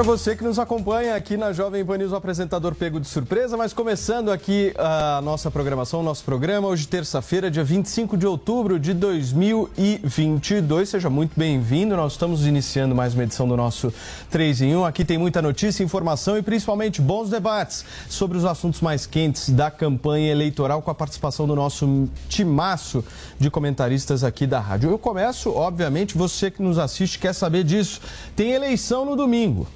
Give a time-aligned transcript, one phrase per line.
[0.00, 3.74] Para você que nos acompanha aqui na Jovem Pan o apresentador pego de surpresa, mas
[3.74, 8.94] começando aqui a nossa programação, o nosso programa, hoje terça-feira, dia 25 de outubro de
[8.94, 10.88] 2022.
[10.88, 13.92] Seja muito bem-vindo, nós estamos iniciando mais uma edição do nosso
[14.30, 14.86] 3 em 1.
[14.86, 19.70] Aqui tem muita notícia, informação e principalmente bons debates sobre os assuntos mais quentes da
[19.70, 23.04] campanha eleitoral com a participação do nosso timaço
[23.38, 24.90] de comentaristas aqui da rádio.
[24.90, 28.00] Eu começo, obviamente, você que nos assiste quer saber disso.
[28.34, 29.68] Tem eleição no domingo.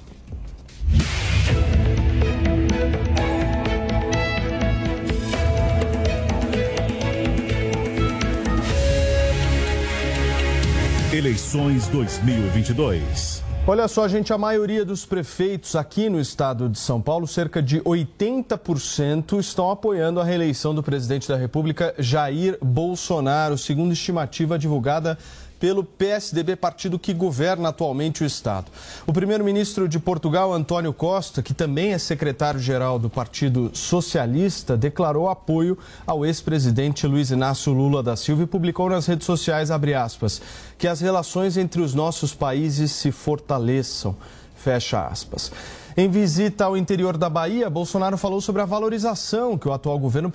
[11.13, 13.43] Eleições 2022.
[13.67, 17.81] Olha só, gente, a maioria dos prefeitos aqui no estado de São Paulo, cerca de
[17.81, 25.17] 80%, estão apoiando a reeleição do presidente da República, Jair Bolsonaro, segundo estimativa divulgada
[25.59, 28.67] pelo PSDB, partido que governa atualmente o Estado.
[29.05, 35.77] O primeiro-ministro de Portugal, António Costa, que também é secretário-geral do Partido Socialista, declarou apoio
[36.05, 40.41] ao ex-presidente Luiz Inácio Lula da Silva e publicou nas redes sociais, aspas,
[40.77, 44.15] que as relações entre os nossos países se fortaleçam,
[44.55, 45.51] fecha aspas.
[45.97, 50.29] Em visita ao interior da Bahia, Bolsonaro falou sobre a valorização que o atual governo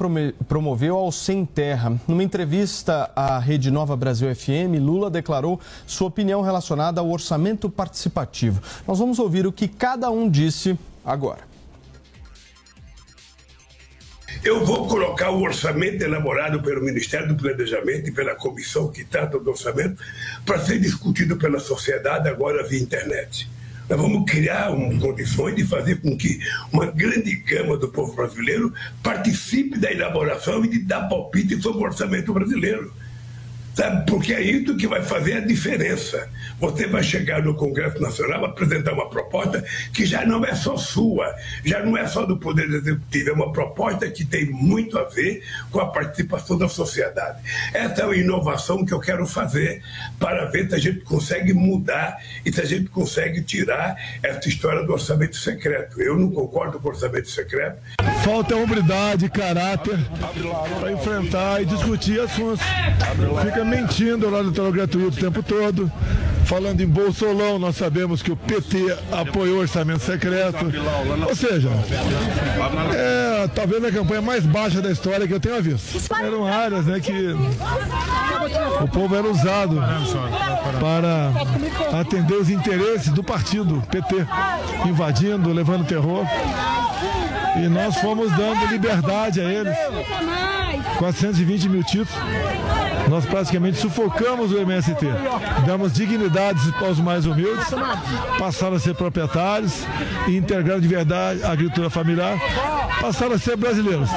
[0.48, 2.00] promoveu ao Sem Terra.
[2.08, 8.62] Numa entrevista à Rede Nova Brasil FM, Lula declarou sua opinião relacionada ao orçamento participativo.
[8.88, 11.40] Nós vamos ouvir o que cada um disse agora.
[14.42, 19.38] Eu vou colocar o orçamento elaborado pelo Ministério do Planejamento e pela comissão que trata
[19.38, 20.02] do orçamento
[20.46, 23.59] para ser discutido pela sociedade agora via internet.
[23.90, 24.70] Nós vamos criar
[25.00, 26.38] condições de fazer com que
[26.72, 31.86] uma grande gama do povo brasileiro participe da elaboração e de dar palpite sobre o
[31.86, 32.92] orçamento brasileiro.
[33.80, 34.04] Sabe?
[34.04, 36.28] Porque é isso que vai fazer a diferença.
[36.58, 41.34] Você vai chegar no Congresso Nacional apresentar uma proposta que já não é só sua,
[41.64, 45.42] já não é só do Poder Executivo, é uma proposta que tem muito a ver
[45.70, 47.38] com a participação da sociedade.
[47.72, 49.82] Essa é a inovação que eu quero fazer
[50.18, 54.82] para ver se a gente consegue mudar e se a gente consegue tirar essa história
[54.84, 56.02] do orçamento secreto.
[56.02, 57.78] Eu não concordo com o orçamento secreto.
[58.22, 59.98] Falta hombridade, caráter
[60.78, 62.60] para enfrentar e discutir assuntos.
[63.42, 65.90] Fica mentindo lá no telo gratuito o tempo todo.
[66.44, 70.66] Falando em Bolsolão, nós sabemos que o PT apoiou o orçamento secreto.
[71.28, 71.68] Ou seja,
[72.92, 76.12] é talvez a campanha mais baixa da história que eu tenha visto.
[76.12, 77.12] Eram áreas né, que
[78.82, 79.76] o povo era usado
[80.80, 84.26] para atender os interesses do partido PT,
[84.86, 86.26] invadindo, levando terror.
[87.56, 89.76] E nós fomos dando liberdade a eles.
[90.98, 92.10] 420 mil títulos.
[93.10, 95.04] Nós praticamente sufocamos o MST.
[95.66, 97.66] Damos dignidades aos mais humildes,
[98.38, 99.82] passaram a ser proprietários
[100.28, 102.38] e integraram de verdade a agricultura familiar,
[103.00, 104.08] passaram a ser brasileiros.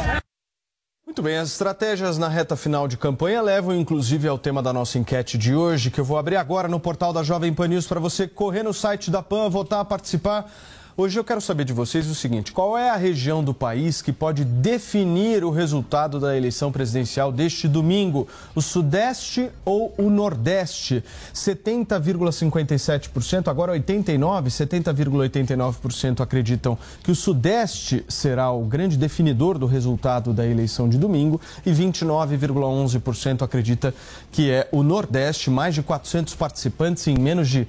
[1.08, 5.00] Muito bem, as estratégias na reta final de campanha levam inclusive ao tema da nossa
[5.00, 8.00] enquete de hoje, que eu vou abrir agora no portal da Jovem Pan News para
[8.00, 10.52] você correr no site da PAN, votar, participar.
[10.96, 14.14] Hoje eu quero saber de vocês o seguinte: qual é a região do país que
[14.14, 18.28] pode definir o resultado da eleição presidencial deste domingo?
[18.54, 21.04] O Sudeste ou o Nordeste?
[21.34, 30.46] 70,57%, agora 89%, 70,89% acreditam que o Sudeste será o grande definidor do resultado da
[30.46, 33.96] eleição de domingo e 29,11% acredita
[34.32, 35.50] que é o Nordeste.
[35.50, 37.68] Mais de 400 participantes em menos de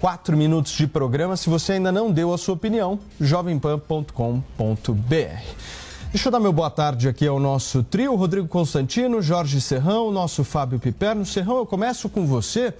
[0.00, 1.36] quatro minutos de programa.
[1.36, 4.14] Se você ainda não deu a sua opinião, jovempan.com.br.
[6.10, 10.42] Deixa eu dar meu boa tarde aqui ao nosso trio, Rodrigo Constantino, Jorge Serrão, nosso
[10.42, 11.24] Fábio Piperno.
[11.24, 12.74] Serrão, eu começo com você.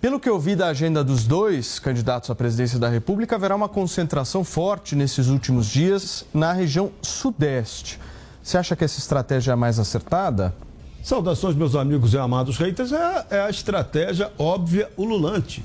[0.00, 3.68] Pelo que eu vi da agenda dos dois candidatos à presidência da República, haverá uma
[3.68, 7.98] concentração forte nesses últimos dias na região Sudeste.
[8.42, 10.54] Você acha que essa estratégia é a mais acertada?
[11.02, 12.92] Saudações, meus amigos e amados haters.
[12.92, 15.64] É, é a estratégia óbvia, ululante.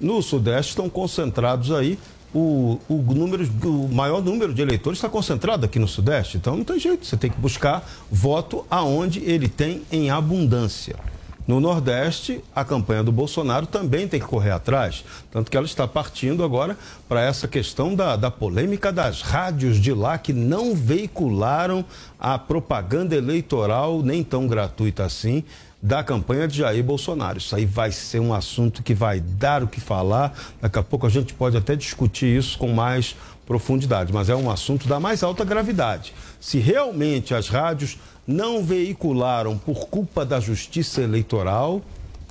[0.00, 1.98] No Sudeste estão concentrados aí
[2.34, 6.36] o, o, número, o maior número de eleitores está concentrado aqui no Sudeste.
[6.36, 10.96] Então não tem jeito, você tem que buscar voto aonde ele tem em abundância.
[11.46, 15.86] No Nordeste, a campanha do Bolsonaro também tem que correr atrás, tanto que ela está
[15.86, 16.74] partindo agora
[17.06, 21.84] para essa questão da, da polêmica das rádios de lá que não veicularam
[22.18, 25.44] a propaganda eleitoral, nem tão gratuita assim,
[25.84, 27.36] da campanha de Jair Bolsonaro.
[27.36, 30.32] Isso aí vai ser um assunto que vai dar o que falar.
[30.58, 33.14] Daqui a pouco a gente pode até discutir isso com mais
[33.44, 36.14] profundidade, mas é um assunto da mais alta gravidade.
[36.40, 41.82] Se realmente as rádios não veicularam por culpa da justiça eleitoral,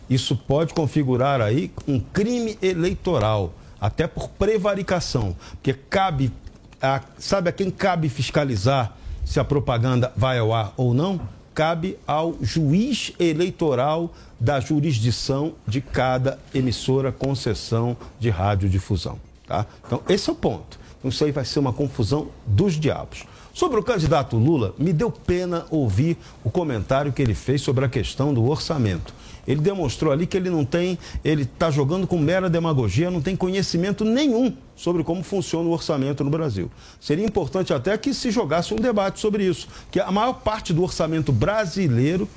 [0.09, 6.33] isso pode configurar aí um crime eleitoral, até por prevaricação, porque cabe,
[6.81, 11.21] a, sabe a quem cabe fiscalizar se a propaganda vai ao ar ou não?
[11.53, 19.19] Cabe ao juiz eleitoral da jurisdição de cada emissora concessão de radiodifusão.
[19.47, 19.65] Tá?
[19.85, 20.79] Então, esse é o ponto.
[20.99, 23.25] Então, isso aí vai ser uma confusão dos diabos.
[23.53, 27.89] Sobre o candidato Lula, me deu pena ouvir o comentário que ele fez sobre a
[27.89, 29.13] questão do orçamento.
[29.47, 33.35] Ele demonstrou ali que ele não tem, ele está jogando com mera demagogia, não tem
[33.35, 36.71] conhecimento nenhum sobre como funciona o orçamento no Brasil.
[36.99, 40.83] Seria importante até que se jogasse um debate sobre isso, que a maior parte do
[40.83, 42.27] orçamento brasileiro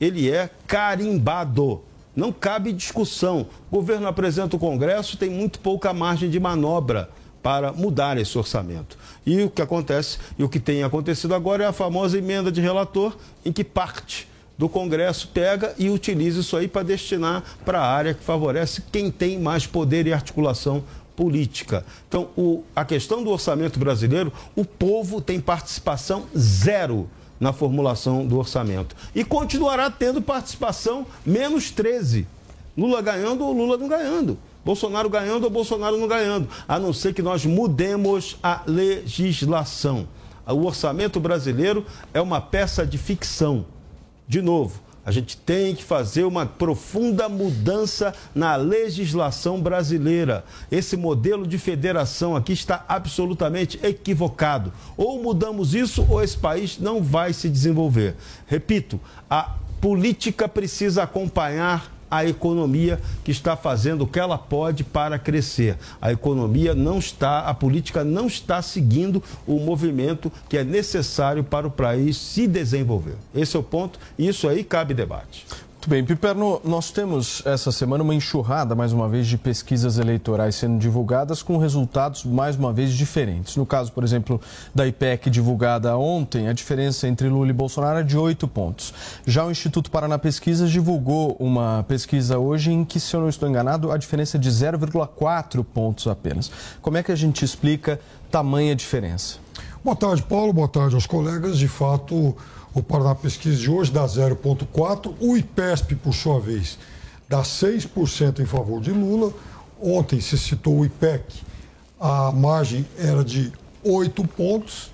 [0.00, 1.82] ele é carimbado.
[2.16, 3.46] Não cabe discussão.
[3.70, 7.10] O governo apresenta o Congresso, tem muito pouca margem de manobra
[7.42, 8.96] para mudar esse orçamento.
[9.26, 12.60] E o que acontece, e o que tem acontecido agora é a famosa emenda de
[12.60, 17.86] relator, em que parte do Congresso pega e utiliza isso aí para destinar para a
[17.86, 20.84] área que favorece quem tem mais poder e articulação
[21.16, 21.84] política.
[22.08, 27.08] Então, o, a questão do orçamento brasileiro, o povo tem participação zero
[27.38, 28.96] na formulação do orçamento.
[29.14, 32.26] E continuará tendo participação menos 13.
[32.76, 34.38] Lula ganhando ou Lula não ganhando.
[34.64, 40.08] Bolsonaro ganhando ou Bolsonaro não ganhando, a não ser que nós mudemos a legislação.
[40.46, 43.66] O orçamento brasileiro é uma peça de ficção.
[44.26, 50.44] De novo, a gente tem que fazer uma profunda mudança na legislação brasileira.
[50.70, 54.72] Esse modelo de federação aqui está absolutamente equivocado.
[54.96, 58.16] Ou mudamos isso, ou esse país não vai se desenvolver.
[58.46, 58.98] Repito,
[59.28, 65.76] a política precisa acompanhar a economia que está fazendo o que ela pode para crescer.
[66.00, 71.66] A economia não está, a política não está seguindo o movimento que é necessário para
[71.66, 73.16] o país se desenvolver.
[73.34, 75.46] Esse é o ponto isso aí cabe debate.
[75.84, 80.54] Muito bem, Piperno, nós temos essa semana uma enxurrada, mais uma vez, de pesquisas eleitorais
[80.54, 83.54] sendo divulgadas com resultados, mais uma vez, diferentes.
[83.54, 84.40] No caso, por exemplo,
[84.74, 88.94] da IPEC divulgada ontem, a diferença entre Lula e Bolsonaro é de oito pontos.
[89.26, 93.46] Já o Instituto Paraná Pesquisas divulgou uma pesquisa hoje em que, se eu não estou
[93.46, 96.50] enganado, a diferença é de 0,4 pontos apenas.
[96.80, 99.36] Como é que a gente explica tamanha diferença?
[99.84, 100.50] Boa tarde, Paulo.
[100.50, 101.58] Boa tarde aos colegas.
[101.58, 102.34] De fato,
[102.74, 105.14] o Paraná Pesquisa de hoje dá 0,4%.
[105.20, 106.76] O IPESP, por sua vez,
[107.28, 109.32] dá 6% em favor de Lula.
[109.80, 111.42] Ontem se citou o IPEC,
[112.00, 113.52] a margem era de
[113.84, 114.90] 8 pontos.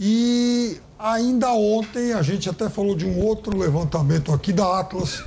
[0.00, 5.22] E ainda ontem a gente até falou de um outro levantamento aqui da Atlas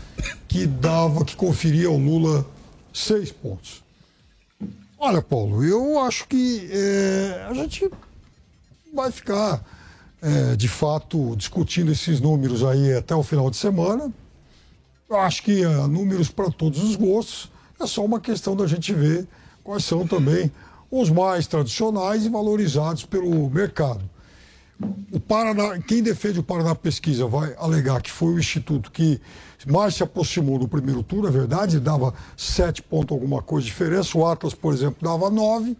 [0.47, 2.45] que dava, que conferia ao Lula
[2.93, 3.83] 6 pontos.
[4.97, 7.89] Olha, Paulo, eu acho que é, a gente
[8.93, 9.63] vai ficar
[10.25, 14.11] é, de fato, discutindo esses números aí até o final de semana.
[15.07, 17.51] Eu acho que é, números para todos os gostos.
[17.79, 19.27] É só uma questão da gente ver
[19.63, 20.51] quais são também
[20.89, 24.01] os mais tradicionais e valorizados pelo mercado.
[25.11, 29.21] O Paraná, quem defende o Paraná Pesquisa vai alegar que foi o instituto que
[29.67, 34.17] mais se aproximou no primeiro turno, é verdade, dava sete pontos alguma coisa de diferença.
[34.17, 35.77] O Atlas, por exemplo, dava nove.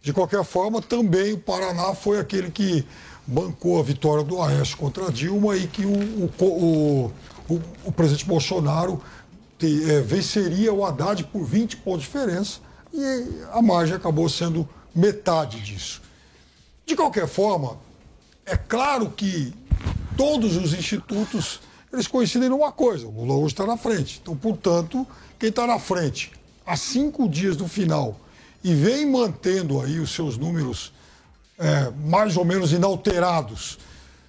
[0.00, 2.84] De qualquer forma, também o Paraná foi aquele que
[3.26, 7.12] bancou a vitória do Aécio contra Dilma e que o, o,
[7.48, 9.00] o, o presidente Bolsonaro
[9.58, 12.60] te, é, venceria o Haddad por 20 pontos de diferença
[12.92, 16.02] e a margem acabou sendo metade disso.
[16.84, 17.78] De qualquer forma,
[18.44, 19.54] é claro que
[20.16, 21.60] todos os institutos
[21.92, 24.18] eles coincidem numa coisa: o Lula hoje está na frente.
[24.22, 25.06] Então, portanto,
[25.38, 26.32] quem está na frente
[26.66, 28.18] há cinco dias do final
[28.64, 30.92] e vem mantendo aí os seus números
[31.62, 33.78] é, mais ou menos inalterados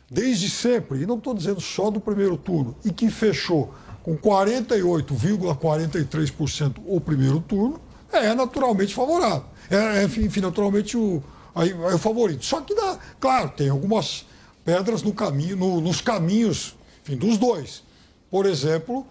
[0.09, 3.73] desde sempre, e não estou dizendo só do primeiro turno, e que fechou
[4.03, 9.45] com 48,43% o primeiro turno, é naturalmente favorável.
[9.71, 11.23] É, é enfim, naturalmente o,
[11.55, 12.45] aí, é o favorito.
[12.45, 14.27] Só que, dá, claro, tem algumas
[14.63, 17.81] pedras no caminho, no, nos caminhos enfim, dos dois.
[18.29, 19.07] Por exemplo,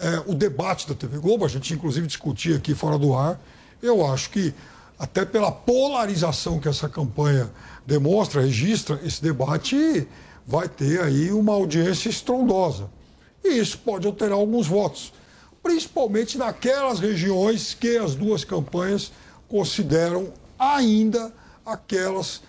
[0.00, 3.40] é, o debate da TV Globo, a gente inclusive discutia aqui fora do ar,
[3.80, 4.52] eu acho que
[4.98, 7.50] até pela polarização que essa campanha
[7.86, 10.06] demonstra, registra, esse debate
[10.46, 12.88] vai ter aí uma audiência estrondosa.
[13.44, 15.12] E isso pode alterar alguns votos,
[15.62, 19.12] principalmente naquelas regiões que as duas campanhas
[19.48, 21.32] consideram ainda
[21.66, 22.42] aquelas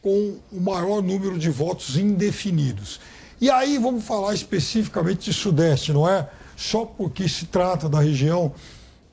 [0.00, 3.00] com o maior número de votos indefinidos.
[3.40, 6.28] E aí vamos falar especificamente de Sudeste, não é?
[6.56, 8.52] Só porque se trata da região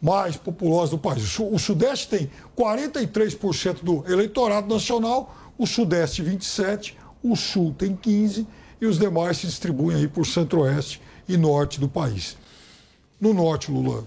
[0.02, 1.38] mais populosa do país.
[1.40, 8.46] O Sudeste tem 43% do eleitorado nacional, o Sudeste 27%, o Sul tem 15%
[8.82, 12.38] e os demais se distribuem aí por Centro-Oeste e Norte do país.
[13.20, 14.06] No Norte, Lula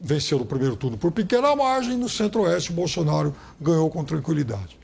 [0.00, 4.78] venceu no primeiro turno por pequena margem, no Centro-Oeste, Bolsonaro ganhou com tranquilidade.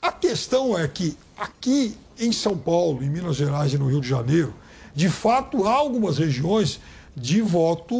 [0.00, 4.08] A questão é que aqui em São Paulo, em Minas Gerais e no Rio de
[4.08, 4.52] Janeiro,
[4.94, 6.80] de fato há algumas regiões
[7.14, 7.94] de voto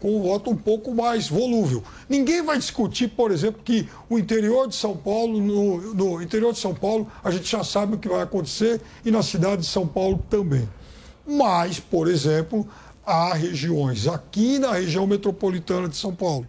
[0.00, 1.82] com um voto um pouco mais volúvel.
[2.08, 6.58] Ninguém vai discutir, por exemplo, que o interior de São Paulo, no, no, interior de
[6.58, 9.86] São Paulo, a gente já sabe o que vai acontecer e na cidade de São
[9.86, 10.68] Paulo também.
[11.26, 12.66] Mas, por exemplo,
[13.04, 16.46] há regiões aqui na região metropolitana de São Paulo,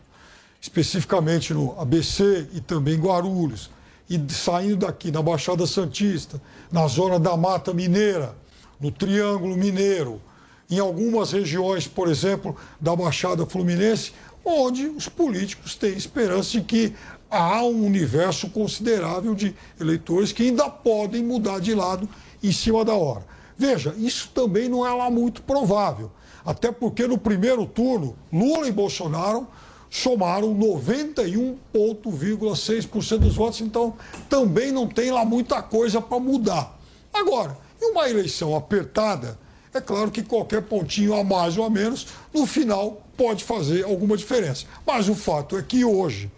[0.62, 3.72] especificamente no ABC e também Guarulhos,
[4.08, 6.40] e saindo daqui na Baixada Santista,
[6.72, 8.36] na zona da Mata Mineira,
[8.80, 10.22] no Triângulo Mineiro,
[10.70, 16.94] em algumas regiões, por exemplo, da Baixada Fluminense, onde os políticos têm esperança de que
[17.30, 22.08] há um universo considerável de eleitores que ainda podem mudar de lado
[22.42, 23.26] em cima da hora.
[23.58, 26.12] Veja, isso também não é lá muito provável,
[26.46, 29.48] até porque no primeiro turno, Lula e Bolsonaro
[29.90, 33.94] somaram 91,6% dos votos, então
[34.28, 36.80] também não tem lá muita coisa para mudar.
[37.14, 39.38] Agora, em uma eleição apertada,
[39.74, 44.16] é claro que qualquer pontinho a mais ou a menos, no final, pode fazer alguma
[44.16, 44.66] diferença.
[44.86, 46.32] Mas o fato é que hoje,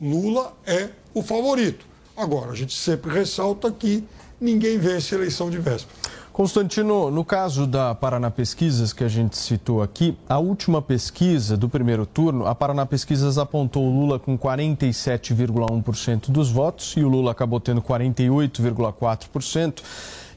[0.00, 1.86] Lula é o favorito.
[2.16, 4.04] Agora, a gente sempre ressalta que
[4.40, 6.04] ninguém vence a eleição de véspera.
[6.34, 11.68] Constantino, no caso da Paraná Pesquisas que a gente citou aqui, a última pesquisa do
[11.68, 17.30] primeiro turno, a Paraná Pesquisas apontou o Lula com 47,1% dos votos e o Lula
[17.30, 19.80] acabou tendo 48,4%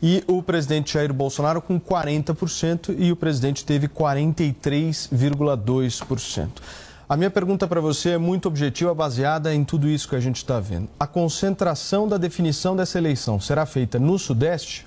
[0.02, 6.50] e o presidente Jair Bolsonaro com 40% e o presidente teve 43,2%.
[7.10, 10.36] A minha pergunta para você é muito objetiva, baseada em tudo isso que a gente
[10.38, 10.90] está vendo.
[11.00, 14.86] A concentração da definição dessa eleição será feita no Sudeste?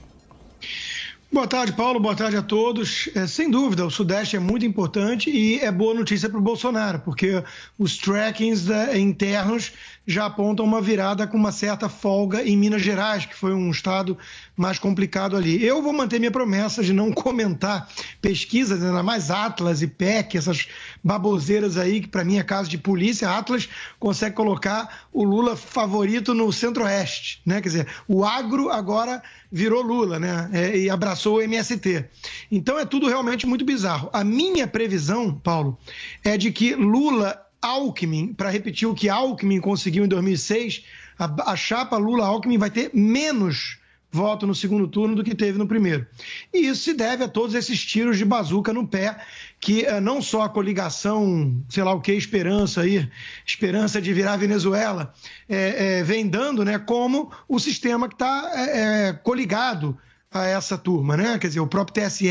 [1.32, 2.00] Boa tarde, Paulo.
[2.00, 3.08] Boa tarde a todos.
[3.14, 6.98] É, sem dúvida, o Sudeste é muito importante e é boa notícia para o Bolsonaro,
[7.04, 7.40] porque
[7.78, 9.70] os trackings né, internos
[10.04, 14.18] já apontam uma virada com uma certa folga em Minas Gerais, que foi um estado
[14.60, 15.64] mais complicado ali.
[15.64, 17.88] Eu vou manter minha promessa de não comentar
[18.20, 20.68] pesquisas, ainda mais Atlas e PEC, essas
[21.02, 23.30] baboseiras aí, que para mim é caso de polícia.
[23.30, 27.62] Atlas consegue colocar o Lula favorito no centro-oeste, né?
[27.62, 30.50] Quer dizer, o agro agora virou Lula, né?
[30.52, 32.04] É, e abraçou o MST.
[32.52, 34.10] Então é tudo realmente muito bizarro.
[34.12, 35.78] A minha previsão, Paulo,
[36.22, 40.84] é de que Lula Alckmin, para repetir o que Alckmin conseguiu em 2006,
[41.18, 43.79] a, a chapa Lula-Alckmin vai ter menos
[44.10, 46.06] voto no segundo turno do que teve no primeiro.
[46.52, 49.16] E isso se deve a todos esses tiros de bazuca no pé,
[49.60, 53.08] que uh, não só a coligação, sei lá o que, esperança aí,
[53.46, 55.14] esperança de virar Venezuela,
[55.48, 59.96] é, é, vem dando, né, como o sistema que está é, coligado
[60.32, 61.36] a essa turma, né?
[61.40, 62.28] Quer dizer, o próprio TSE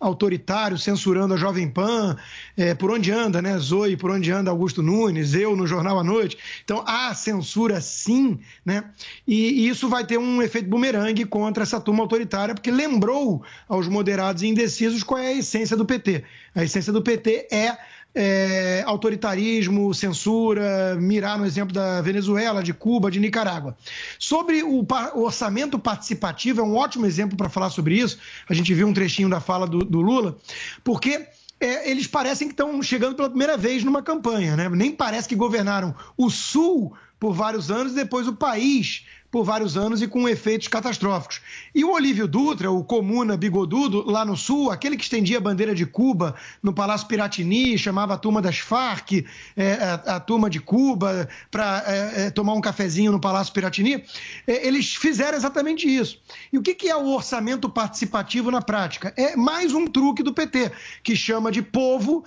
[0.00, 2.16] autoritário censurando a Jovem Pan,
[2.56, 3.58] é, por onde anda, né?
[3.58, 6.38] Zoe, por onde anda Augusto Nunes, eu no Jornal à Noite.
[6.64, 8.84] Então há censura sim, né?
[9.28, 13.88] E, e isso vai ter um efeito bumerangue contra essa turma autoritária, porque lembrou aos
[13.88, 16.24] moderados e indecisos qual é a essência do PT.
[16.54, 17.76] A essência do PT é
[18.14, 23.76] é, autoritarismo, censura, mirar no exemplo da Venezuela, de Cuba, de Nicarágua.
[24.18, 28.18] Sobre o, o orçamento participativo, é um ótimo exemplo para falar sobre isso.
[28.48, 30.36] A gente viu um trechinho da fala do, do Lula,
[30.84, 31.26] porque
[31.58, 34.68] é, eles parecem que estão chegando pela primeira vez numa campanha, né?
[34.68, 39.76] Nem parece que governaram o Sul por vários anos e depois o país por vários
[39.76, 41.40] anos e com efeitos catastróficos.
[41.74, 45.74] E o Olívio Dutra, o comuna bigodudo lá no sul, aquele que estendia a bandeira
[45.74, 49.26] de Cuba no Palácio Piratini, chamava a turma das Farc,
[49.56, 54.04] é, a, a, turma de Cuba, para é, é, tomar um cafezinho no Palácio Piratini,
[54.46, 56.22] é, eles fizeram exatamente isso.
[56.52, 59.12] E o que, que é o orçamento participativo na prática?
[59.16, 60.70] É mais um truque do PT,
[61.02, 62.24] que chama de povo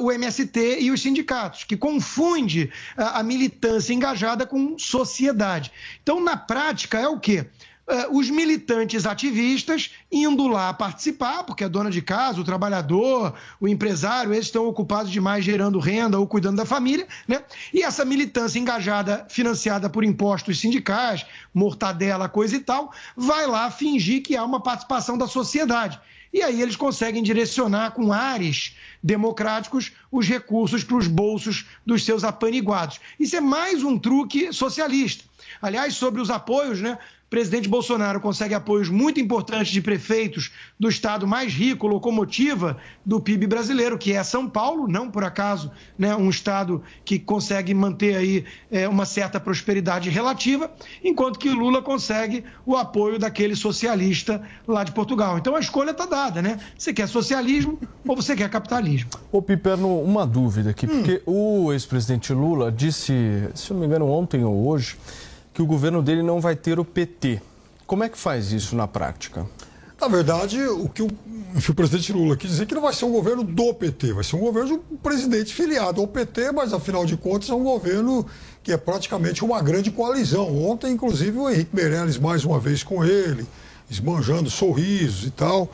[0.00, 5.70] o MST e os sindicatos, que confunde a militância engajada com sociedade.
[6.02, 7.46] Então, na prática, é o quê?
[7.84, 13.66] Uh, os militantes ativistas indo lá participar, porque a dona de casa, o trabalhador, o
[13.66, 17.42] empresário, eles estão ocupados demais gerando renda ou cuidando da família, né?
[17.74, 24.22] E essa militância engajada, financiada por impostos sindicais, mortadela, coisa e tal, vai lá fingir
[24.22, 26.00] que há uma participação da sociedade.
[26.32, 32.24] E aí eles conseguem direcionar com ares democráticos os recursos para os bolsos dos seus
[32.24, 33.00] apaniguados.
[33.18, 35.24] Isso é mais um truque socialista.
[35.60, 36.98] Aliás, sobre os apoios, né?
[37.32, 43.46] Presidente Bolsonaro consegue apoios muito importantes de prefeitos do estado mais rico, locomotiva do PIB
[43.46, 48.44] brasileiro, que é São Paulo, não por acaso, né, um estado que consegue manter aí
[48.70, 50.70] é, uma certa prosperidade relativa,
[51.02, 55.38] enquanto que Lula consegue o apoio daquele socialista lá de Portugal.
[55.38, 56.60] Então a escolha está dada, né?
[56.76, 59.08] Você quer socialismo ou você quer capitalismo?
[59.32, 60.98] Ô Piperno, uma dúvida aqui, hum.
[60.98, 64.98] porque o ex-presidente Lula disse, se não me engano, ontem ou hoje,
[65.52, 67.40] que o governo dele não vai ter o PT.
[67.86, 69.46] Como é que faz isso na prática?
[70.00, 73.04] Na verdade, o que o, o presidente Lula quis dizer é que não vai ser
[73.04, 77.06] um governo do PT, vai ser um governo do presidente filiado ao PT, mas afinal
[77.06, 78.26] de contas é um governo
[78.62, 80.64] que é praticamente uma grande coalizão.
[80.64, 83.46] Ontem, inclusive, o Henrique Meirelles mais uma vez com ele,
[83.88, 85.70] esbanjando sorrisos e tal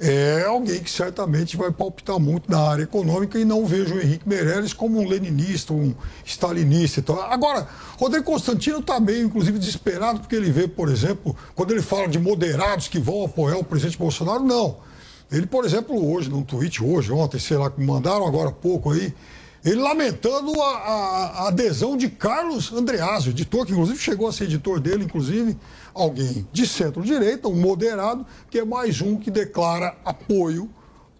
[0.00, 4.28] é alguém que certamente vai palpitar muito na área econômica e não vejo o Henrique
[4.28, 5.92] Meirelles como um leninista, um
[6.24, 7.00] stalinista.
[7.00, 7.66] Então, agora,
[7.98, 12.18] Rodrigo Constantino está meio, inclusive, desesperado, porque ele vê, por exemplo, quando ele fala de
[12.18, 14.76] moderados que vão apoiar o presidente Bolsonaro, não.
[15.32, 18.92] Ele, por exemplo, hoje, num tweet, hoje, ontem, sei lá, que mandaram agora há pouco
[18.92, 19.12] aí,
[19.64, 24.44] ele lamentando a, a, a adesão de Carlos Andreazzi, editor, que inclusive chegou a ser
[24.44, 25.56] editor dele, inclusive,
[25.98, 30.70] alguém de centro-direita, um moderado, que é mais um que declara apoio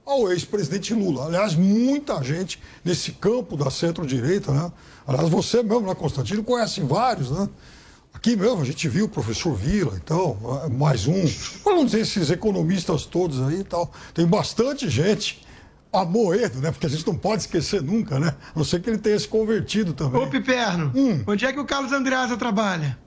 [0.06, 1.26] ao ex-presidente Lula.
[1.26, 4.72] Aliás, muita gente nesse campo da centro-direita, né?
[5.06, 7.48] Aliás, você mesmo, né, Constantino, conhece vários, né?
[8.14, 10.36] Aqui mesmo a gente viu o professor Vila, então,
[10.70, 11.24] mais um.
[11.84, 13.92] Dizer esses economistas todos aí e tal.
[14.14, 15.46] Tem bastante gente
[15.92, 16.70] a Moedo, né?
[16.70, 18.34] Porque a gente não pode esquecer nunca, né?
[18.54, 20.20] A não ser que ele tenha se convertido também.
[20.20, 21.22] Ô, Piperno, hum.
[21.26, 22.98] onde é que o Carlos Andreasa trabalha?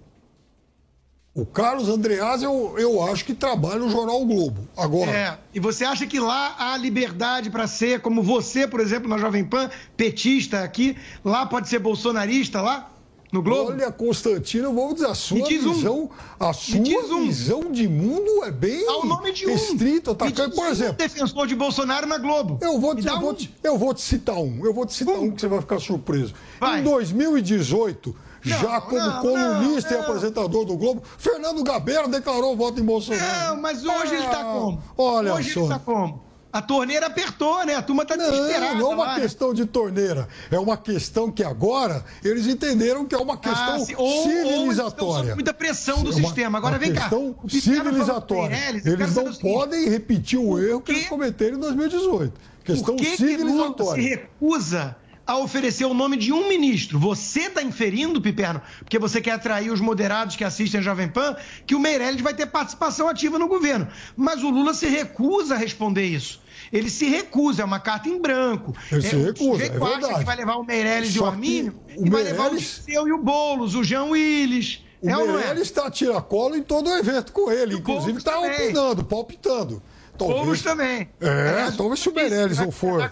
[1.34, 4.68] O Carlos Andreas, eu, eu acho que trabalha no Jornal o Globo.
[4.76, 5.12] Agora.
[5.12, 9.18] É, e você acha que lá há liberdade para ser, como você, por exemplo, na
[9.18, 12.92] Jovem Pan, petista aqui, lá pode ser bolsonarista lá?
[13.32, 13.72] No Globo?
[13.72, 16.10] Olha, Constantino, eu vou dizer, a sua visão, um.
[16.38, 17.26] a sua um.
[17.26, 19.52] visão de mundo é bem Ao nome de um.
[19.52, 20.14] restrita.
[20.14, 20.26] Tá?
[20.30, 20.96] Por exemplo.
[20.96, 22.60] Um defensor de Bolsonaro na Globo.
[22.62, 24.66] Eu vou, te, eu, vou te, eu vou te citar um.
[24.66, 26.34] Eu vou te citar um que você vai ficar surpreso.
[26.60, 26.82] Vai.
[26.82, 32.80] Em 2018 já como não, colunista não, e apresentador do Globo, Fernando Gabeira declarou voto
[32.80, 33.48] em Bolsonaro.
[33.48, 34.84] Não, mas hoje ah, ele está como?
[34.98, 35.60] Olha hoje só.
[35.60, 36.32] ele está como?
[36.54, 37.76] A torneira apertou, né?
[37.76, 38.76] A turma está desesperada.
[38.76, 39.22] Não é uma lá, né?
[39.22, 39.56] questão né?
[39.56, 40.28] de torneira.
[40.50, 45.30] É uma questão que agora eles entenderam que é uma questão ah, se, ou, civilizatória.
[45.30, 46.58] Ou muita pressão do é uma, sistema.
[46.58, 47.02] Agora vem cá.
[47.02, 48.58] questão civilizatória.
[48.84, 52.34] eles não podem repetir o erro que eles cometeram em 2018.
[52.66, 54.04] Questão Por que civilizatória.
[54.04, 57.00] Que se recusa a oferecer o nome de um ministro.
[57.00, 61.36] Você está inferindo, Piperno, porque você quer atrair os moderados que assistem a Jovem Pan,
[61.66, 63.88] que o Meirelles vai ter participação ativa no governo.
[64.16, 66.42] Mas o Lula se recusa a responder isso.
[66.72, 68.76] Ele se recusa, é uma carta em branco.
[68.92, 70.20] Ele é, se recusa, é verdade.
[70.20, 72.12] que vai levar o Meirelles Só e o Arminio, o e Meirelles...
[72.12, 74.84] vai levar o Seu e o Boulos, o Jean Willis.
[75.02, 75.62] O é Meirelles é?
[75.62, 79.82] está a tiracolo em todo o evento com ele, inclusive está opinando, palpitando.
[80.28, 81.10] Talvez, também.
[81.20, 83.12] É, é talvez se o Meirelles não for.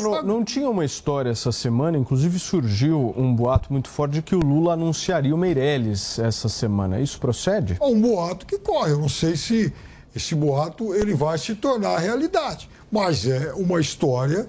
[0.00, 4.34] Não, não tinha uma história essa semana, inclusive surgiu um boato muito forte de que
[4.34, 7.00] o Lula anunciaria o Meirelles essa semana.
[7.00, 7.76] Isso procede?
[7.80, 8.92] É um boato que corre.
[8.92, 9.72] Eu não sei se
[10.14, 12.68] esse boato ele vai se tornar realidade.
[12.90, 14.48] Mas é uma história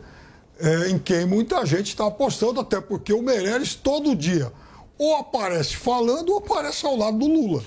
[0.59, 4.51] é, em quem muita gente está apostando, até porque o Meirelles todo dia
[4.97, 7.63] ou aparece falando ou aparece ao lado do Lula.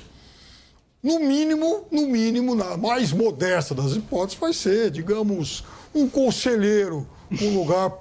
[1.07, 5.63] No mínimo, no mínimo, na mais modesta das hipóteses, vai ser, digamos,
[5.95, 7.07] um conselheiro,
[7.41, 7.93] um lugar.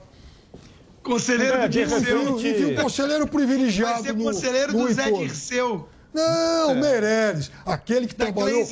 [1.04, 2.39] Conselheiro é, do Dirceu.
[2.39, 4.02] Enfim, um conselheiro privilegiado.
[4.02, 5.88] Vai ser no, conselheiro no do Zé Dirceu.
[6.12, 6.74] Não, é.
[6.74, 8.65] Meirelles, aquele que da trabalhou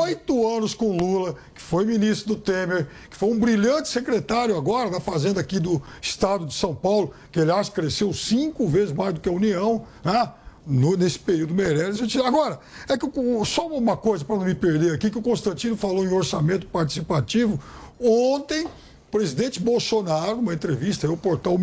[0.00, 4.90] oito anos com Lula, que foi ministro do Temer, que foi um brilhante secretário agora
[4.90, 9.20] na Fazenda aqui do Estado de São Paulo, que aliás cresceu cinco vezes mais do
[9.20, 10.32] que a União, né?
[10.68, 11.98] No, nesse período Meirelles.
[12.16, 13.06] Agora, é que
[13.46, 17.58] só uma coisa para não me perder aqui, que o Constantino falou em orçamento participativo.
[17.98, 21.58] Ontem, o presidente Bolsonaro, numa entrevista ao portal,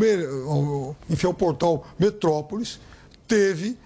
[1.10, 2.80] enfim, ao portal Metrópolis,
[3.28, 3.78] teve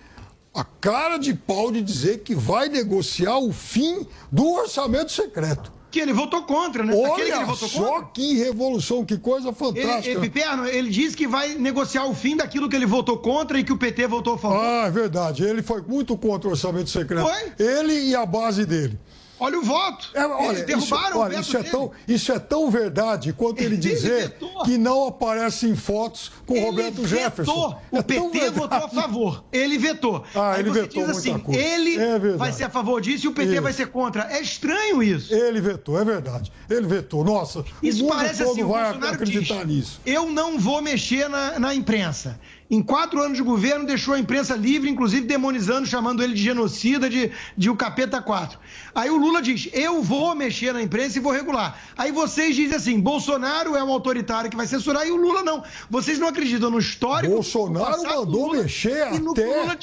[0.53, 5.78] a cara de pau de dizer que vai negociar o fim do orçamento secreto.
[5.91, 6.93] Que ele votou contra, né?
[6.95, 8.09] Olha que ele votou só contra.
[8.13, 10.07] que revolução, que coisa fantástica.
[10.07, 13.63] Ele, Piperno, ele disse que vai negociar o fim daquilo que ele votou contra e
[13.63, 14.63] que o PT votou a favor.
[14.63, 15.43] Ah, é verdade.
[15.43, 17.27] Ele foi muito contra o orçamento secreto.
[17.27, 17.53] Foi?
[17.57, 18.99] Ele e a base dele.
[19.39, 20.09] Olha o voto.
[20.13, 23.75] É, olha, Eles derrubaram isso, olha, isso é, tão, isso é tão verdade quanto ele,
[23.75, 27.07] ele dizer que não aparecem fotos com ele Roberto vetou.
[27.07, 27.81] Jefferson.
[27.91, 29.43] O é PT votou a favor.
[29.51, 30.23] Ele vetou.
[30.35, 33.33] Ah, Aí ele vetou diz assim, ele é vai ser a favor disso e o
[33.33, 33.61] PT isso.
[33.61, 34.27] vai ser contra.
[34.31, 35.33] É estranho isso.
[35.33, 36.51] Ele vetou, é verdade.
[36.69, 37.23] Ele vetou.
[37.23, 40.01] Nossa, isso o mundo parece todo assim, vai acreditar diz, nisso.
[40.05, 42.39] Eu não vou mexer na, na imprensa.
[42.69, 47.09] Em quatro anos de governo, deixou a imprensa livre, inclusive demonizando, chamando ele de genocida,
[47.09, 48.59] de, de o capeta 4.
[48.93, 51.79] Aí o Lula diz: eu vou mexer na imprensa e vou regular.
[51.97, 55.63] Aí vocês dizem assim: Bolsonaro é um autoritário que vai censurar e o Lula não.
[55.89, 57.33] Vocês não acreditam no histórico?
[57.33, 59.77] Bolsonaro mandou mexer até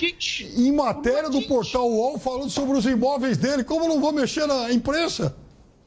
[0.57, 3.65] em matéria do portal UOL falando sobre os imóveis dele.
[3.65, 5.35] Como não vou mexer na imprensa?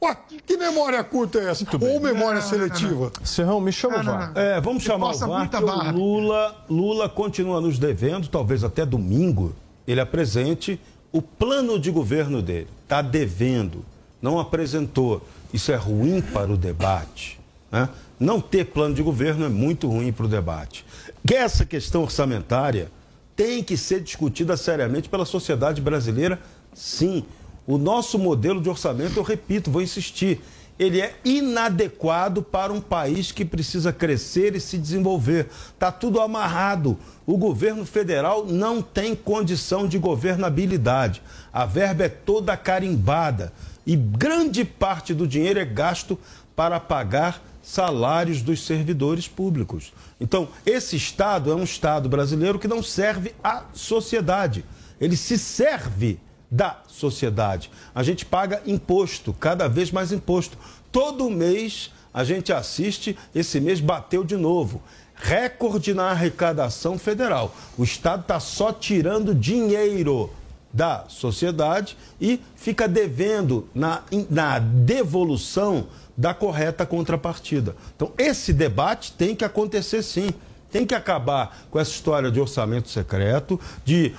[0.02, 1.64] Ué, que memória curta é essa?
[1.78, 3.12] Ou memória não, seletiva?
[3.22, 4.32] Serrão, me chama o VAR.
[4.34, 9.54] É, vamos chamar o VAR, o Lula, Lula continua nos devendo, talvez até domingo
[9.86, 10.80] ele apresente
[11.12, 12.68] o plano de governo dele.
[12.84, 13.84] Está devendo,
[14.22, 15.26] não apresentou.
[15.52, 17.38] Isso é ruim para o debate.
[17.70, 17.88] Né?
[18.18, 20.84] Não ter plano de governo é muito ruim para o debate.
[21.26, 22.90] Que essa questão orçamentária
[23.34, 26.38] tem que ser discutida seriamente pela sociedade brasileira,
[26.74, 27.24] sim.
[27.70, 30.40] O nosso modelo de orçamento, eu repito, vou insistir,
[30.76, 35.46] ele é inadequado para um país que precisa crescer e se desenvolver.
[35.72, 36.98] Está tudo amarrado.
[37.24, 41.22] O governo federal não tem condição de governabilidade.
[41.52, 43.52] A verba é toda carimbada
[43.86, 46.18] e grande parte do dinheiro é gasto
[46.56, 49.92] para pagar salários dos servidores públicos.
[50.20, 54.64] Então, esse Estado é um Estado brasileiro que não serve à sociedade.
[55.00, 56.18] Ele se serve
[56.50, 57.70] da sociedade.
[57.94, 60.58] A gente paga imposto, cada vez mais imposto.
[60.90, 64.82] Todo mês a gente assiste, esse mês bateu de novo.
[65.14, 67.54] Recorde na arrecadação federal.
[67.78, 70.30] O Estado está só tirando dinheiro
[70.72, 77.74] da sociedade e fica devendo na, na devolução da correta contrapartida.
[77.96, 80.30] Então, esse debate tem que acontecer sim.
[80.70, 84.14] Tem que acabar com essa história de orçamento secreto, de,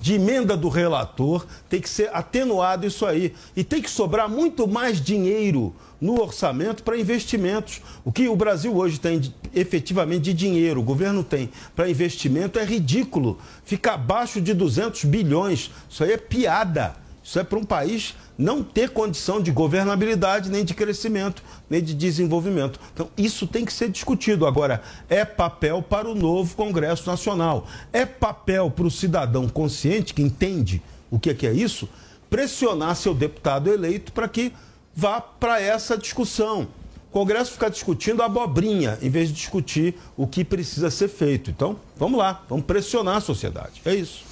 [0.00, 3.34] de emenda do relator, tem que ser atenuado isso aí.
[3.56, 7.80] E tem que sobrar muito mais dinheiro no orçamento para investimentos.
[8.04, 12.64] O que o Brasil hoje tem efetivamente de dinheiro, o governo tem para investimento é
[12.64, 13.38] ridículo.
[13.64, 15.70] Fica abaixo de 200 bilhões.
[15.88, 16.94] Isso aí é piada.
[17.22, 21.94] Isso é para um país não ter condição de governabilidade, nem de crescimento, nem de
[21.94, 22.78] desenvolvimento.
[22.92, 24.46] Então, isso tem que ser discutido.
[24.46, 27.66] Agora, é papel para o novo Congresso Nacional.
[27.92, 31.88] É papel para o cidadão consciente, que entende o que é, é isso,
[32.28, 34.52] pressionar seu deputado eleito para que
[34.94, 36.68] vá para essa discussão.
[37.08, 41.50] O Congresso ficar discutindo abobrinha, em vez de discutir o que precisa ser feito.
[41.50, 43.80] Então, vamos lá, vamos pressionar a sociedade.
[43.86, 44.22] É isso.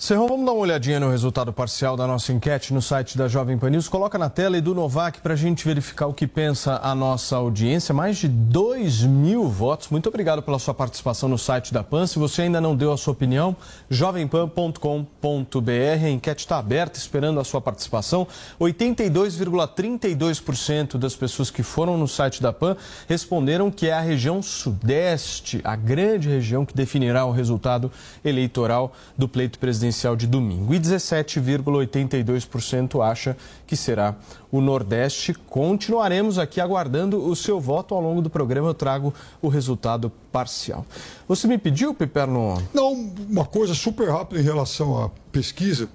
[0.00, 3.58] Serrão, vamos dar uma olhadinha no resultado parcial da nossa enquete no site da Jovem
[3.58, 3.88] Pan News.
[3.88, 7.34] Coloca na tela e do Novak para a gente verificar o que pensa a nossa
[7.34, 7.92] audiência.
[7.92, 9.88] Mais de 2 mil votos.
[9.88, 12.06] Muito obrigado pela sua participação no site da PAN.
[12.06, 13.56] Se você ainda não deu a sua opinião,
[13.90, 16.04] jovempan.com.br.
[16.04, 18.24] A enquete está aberta, esperando a sua participação.
[18.60, 22.76] 82,32% das pessoas que foram no site da PAN
[23.08, 27.90] responderam que é a região sudeste, a grande região que definirá o resultado
[28.24, 30.74] eleitoral do pleito presidencial presidencial de domingo.
[30.74, 34.14] E 17,82% acha que será
[34.52, 35.34] o Nordeste.
[35.34, 38.68] Continuaremos aqui aguardando o seu voto ao longo do programa.
[38.68, 40.84] Eu trago o resultado parcial.
[41.26, 42.62] Você me pediu, Piperno?
[42.72, 42.92] Não,
[43.28, 45.88] uma coisa super rápida em relação à pesquisa.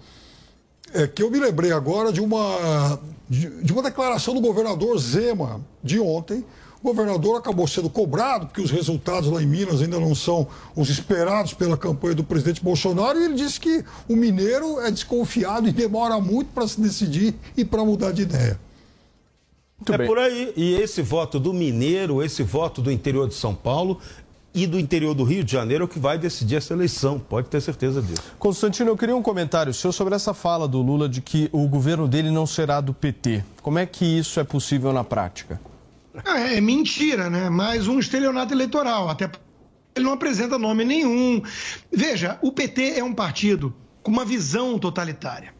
[0.93, 5.99] É que eu me lembrei agora de uma, de uma declaração do governador Zema de
[5.99, 6.43] ontem,
[6.83, 10.89] o governador acabou sendo cobrado, porque os resultados lá em Minas ainda não são os
[10.89, 15.71] esperados pela campanha do presidente Bolsonaro, e ele disse que o mineiro é desconfiado e
[15.71, 18.59] demora muito para se decidir e para mudar de ideia.
[19.79, 20.07] Muito é bem.
[20.07, 20.53] por aí.
[20.57, 23.99] E esse voto do mineiro, esse voto do interior de São Paulo,
[24.53, 27.47] e do interior do Rio de Janeiro é o que vai decidir essa eleição, pode
[27.47, 28.21] ter certeza disso.
[28.37, 32.07] Constantino, eu queria um comentário seu sobre essa fala do Lula de que o governo
[32.09, 33.43] dele não será do PT.
[33.61, 35.59] Como é que isso é possível na prática?
[36.25, 37.49] É, é mentira, né?
[37.49, 39.09] Mais um estelionato eleitoral.
[39.09, 39.29] Até
[39.95, 41.41] ele não apresenta nome nenhum.
[41.91, 45.53] Veja, o PT é um partido com uma visão totalitária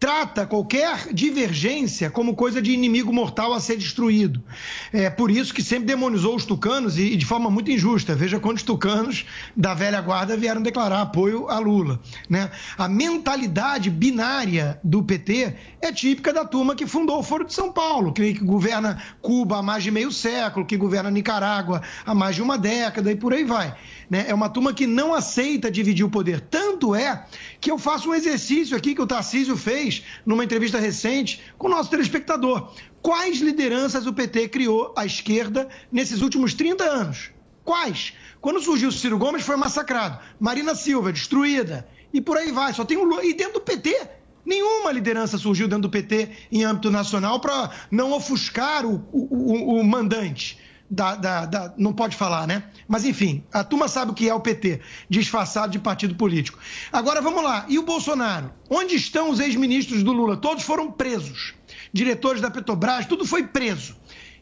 [0.00, 4.42] trata qualquer divergência como coisa de inimigo mortal a ser destruído.
[4.90, 8.14] É por isso que sempre demonizou os tucanos e, de forma muito injusta.
[8.14, 12.00] Veja quantos tucanos da velha guarda vieram declarar apoio a Lula.
[12.30, 12.50] Né?
[12.78, 17.70] A mentalidade binária do PT é típica da turma que fundou o Foro de São
[17.70, 22.34] Paulo, que, que governa Cuba há mais de meio século, que governa Nicarágua há mais
[22.34, 23.76] de uma década e por aí vai.
[24.08, 24.24] Né?
[24.26, 26.40] É uma turma que não aceita dividir o poder.
[26.40, 27.26] Tanto é
[27.60, 31.70] que eu faço um exercício aqui que o Tarcísio fez numa entrevista recente com o
[31.70, 32.72] nosso telespectador.
[33.02, 37.30] Quais lideranças o PT criou à esquerda nesses últimos 30 anos?
[37.64, 38.14] Quais?
[38.40, 40.18] Quando surgiu o Ciro Gomes foi massacrado.
[40.38, 41.86] Marina Silva, destruída.
[42.12, 42.72] E por aí vai.
[42.72, 43.24] Só tem o Lula.
[43.24, 44.08] E dentro do PT,
[44.44, 49.80] Nenhuma liderança surgiu dentro do PT em âmbito nacional para não ofuscar o, o, o,
[49.80, 50.58] o mandante
[50.90, 52.64] da, da, da, não pode falar, né?
[52.88, 56.58] Mas enfim, a turma sabe o que é o PT, disfarçado de partido político.
[56.92, 57.64] Agora vamos lá.
[57.68, 58.52] E o Bolsonaro?
[58.68, 60.36] Onde estão os ex-ministros do Lula?
[60.36, 61.54] Todos foram presos.
[61.92, 63.96] Diretores da Petrobras, tudo foi preso.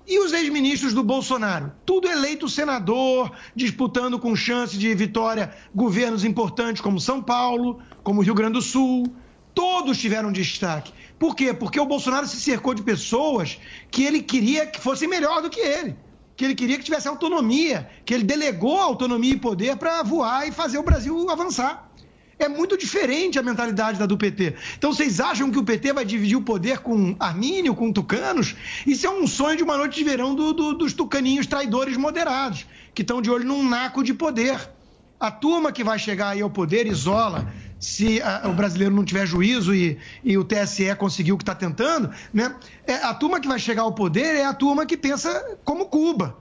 [0.07, 1.71] E os ex-ministros do Bolsonaro?
[1.85, 8.35] Tudo eleito senador, disputando com chance de vitória governos importantes como São Paulo, como Rio
[8.35, 9.05] Grande do Sul.
[9.53, 10.95] Todos tiveram destaque.
[11.19, 11.53] Por quê?
[11.53, 13.59] Porque o Bolsonaro se cercou de pessoas
[13.91, 15.95] que ele queria que fossem melhor do que ele
[16.39, 20.53] que ele queria que tivesse autonomia, que ele delegou autonomia e poder para voar e
[20.53, 21.91] fazer o Brasil avançar.
[22.39, 24.55] É muito diferente a mentalidade da do PT.
[24.79, 28.55] Então vocês acham que o PT vai dividir o poder com Armínio, com tucanos?
[28.87, 32.67] Isso é um sonho de uma noite de verão do, do, dos tucaninhos traidores moderados,
[32.95, 34.71] que estão de olho num naco de poder.
[35.19, 39.27] A turma que vai chegar aí ao poder isola se a, o brasileiro não tiver
[39.27, 42.55] juízo e, e o TSE conseguiu o que está tentando, né?
[42.87, 46.37] É, a turma que vai chegar ao poder é a turma que pensa como Cuba.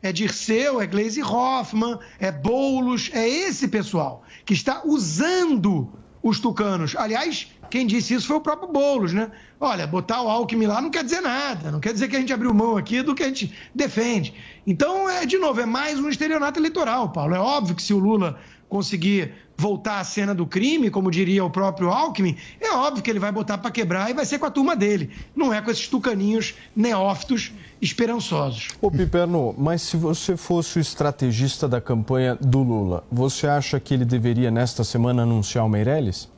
[0.00, 5.90] É Dirceu, é Gleisi Hoffmann, é Boulos, é esse pessoal que está usando
[6.22, 6.94] os tucanos.
[6.96, 9.30] Aliás, quem disse isso foi o próprio Boulos, né?
[9.60, 12.32] Olha, botar o Alckmin lá não quer dizer nada, não quer dizer que a gente
[12.32, 14.34] abriu mão aqui do que a gente defende.
[14.66, 17.34] Então, é, de novo, é mais um estelionato eleitoral, Paulo.
[17.34, 21.50] É óbvio que se o Lula conseguir voltar à cena do crime, como diria o
[21.50, 24.50] próprio Alckmin, é óbvio que ele vai botar para quebrar e vai ser com a
[24.50, 25.10] turma dele.
[25.34, 28.68] Não é com esses tucaninhos neófitos esperançosos.
[28.80, 33.92] Ô Piperno, mas se você fosse o estrategista da campanha do Lula, você acha que
[33.92, 36.28] ele deveria nesta semana anunciar o Meirelles?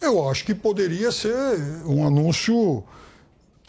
[0.00, 2.82] Eu acho que poderia ser um anúncio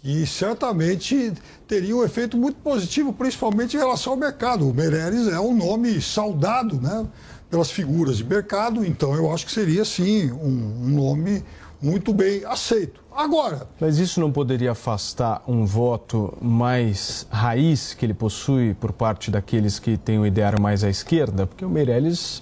[0.02, 1.34] que certamente
[1.68, 4.68] teria um efeito muito positivo, principalmente em relação ao mercado.
[4.68, 7.06] O Meirelles é um nome saudado né,
[7.52, 11.44] pelas figuras de mercado, então eu acho que seria, sim, um, um nome
[11.82, 13.02] muito bem aceito.
[13.14, 13.68] Agora.
[13.78, 19.80] Mas isso não poderia afastar um voto mais raiz que ele possui por parte daqueles
[19.80, 21.46] que têm o ideário mais à esquerda?
[21.46, 22.42] Porque o Meirelles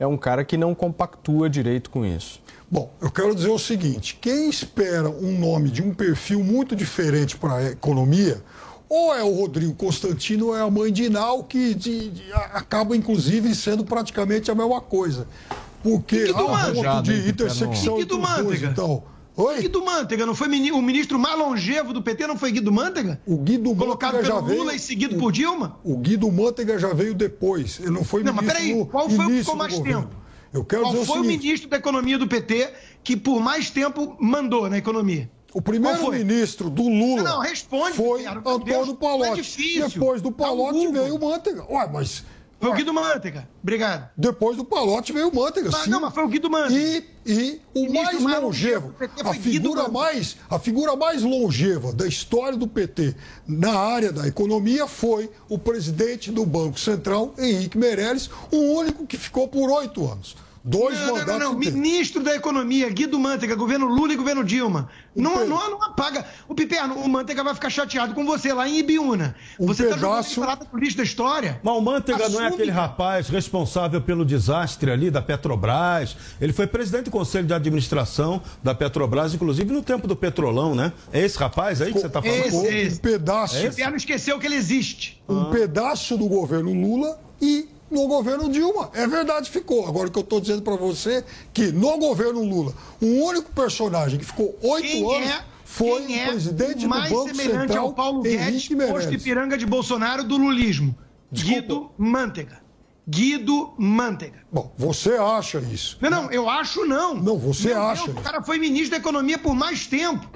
[0.00, 2.40] é um cara que não compactua direito com isso.
[2.70, 7.36] Bom, eu quero dizer o seguinte: quem espera um nome de um perfil muito diferente
[7.36, 8.42] para a economia,
[8.88, 12.96] ou é o Rodrigo Constantino ou é a mãe de Inal, que de, de, acaba,
[12.96, 15.26] inclusive, sendo praticamente a mesma coisa.
[15.82, 19.02] Porque há um ponto de intersecção entre os dois, então.
[19.36, 19.60] Oi?
[19.60, 23.20] Guido Mantega, não foi o ministro mais longevo do PT, não foi Guido Mantega?
[23.26, 25.78] O Guido Mantega Colocado já pelo Lula veio, e seguido o, por Dilma?
[25.84, 27.78] O Guido Mantega já veio depois.
[27.78, 30.08] Ele não foi não, ministro mas peraí, qual foi o que ficou mais tempo?
[30.54, 32.72] Eu quero qual dizer foi o, seguinte, o ministro da Economia do PT
[33.04, 35.30] que por mais tempo mandou na economia?
[35.56, 39.30] O primeiro ministro do Lula não, responde, foi cara, Antônio Deus, Palotti.
[39.30, 39.88] É difícil.
[39.88, 41.64] Depois do Palotti veio o Mantega.
[41.72, 42.24] Ué, mas...
[42.60, 43.48] Foi o Guido Mantega.
[43.62, 44.10] Obrigado.
[44.14, 45.88] Depois do Palotti veio o Mantega, mas, sim.
[45.88, 46.78] Não, mas foi o Guido Mantega.
[46.78, 52.58] E, e o Ministro mais longevo, a figura mais, a figura mais longeva da história
[52.58, 53.16] do PT
[53.46, 59.16] na área da economia foi o presidente do Banco Central, Henrique Meirelles, o único que
[59.16, 60.36] ficou por oito anos.
[60.68, 61.58] Dois Não, não, mandatos não, não.
[61.58, 61.78] inteiros.
[61.80, 64.88] Ministro da Economia, Guido Mantega, governo Lula e governo Dilma.
[65.14, 66.26] Não, pe- não, não apaga.
[66.48, 69.36] O Piperno, o Mantega vai ficar chateado com você lá em Ibiúna.
[69.60, 71.60] Um você tá jogando pedaço- lata no lixo da história.
[71.62, 76.16] Mas o Manteiga não é Assume, aquele rapaz responsável pelo desastre ali da Petrobras.
[76.40, 80.92] Ele foi presidente do conselho de administração da Petrobras, inclusive no tempo do Petrolão, né?
[81.12, 82.44] É esse rapaz aí que você está falando?
[82.44, 82.96] Esse, esse.
[82.96, 85.22] um pedaço, O Piperno esqueceu que ele existe.
[85.28, 88.90] um pedaço do governo Lula e no governo Dilma.
[88.94, 89.86] É verdade, ficou.
[89.86, 94.18] Agora o que eu estou dizendo para você que no governo Lula, o único personagem
[94.18, 97.60] que ficou oito anos é, foi quem é o presidente o mais do Banco semelhante
[97.60, 99.20] Central, ao Paulo Guedes, Henrique posto Meirelles.
[99.22, 100.96] Ipiranga de Bolsonaro do lulismo?
[101.30, 101.60] Desculpa.
[101.60, 102.66] Guido Mantega.
[103.08, 104.40] Guido Mantega.
[104.50, 105.96] Bom, você acha isso?
[106.00, 107.14] Não, não, eu acho não.
[107.14, 110.28] Não, você Meu acha Deus, o cara foi ministro da Economia por mais tempo.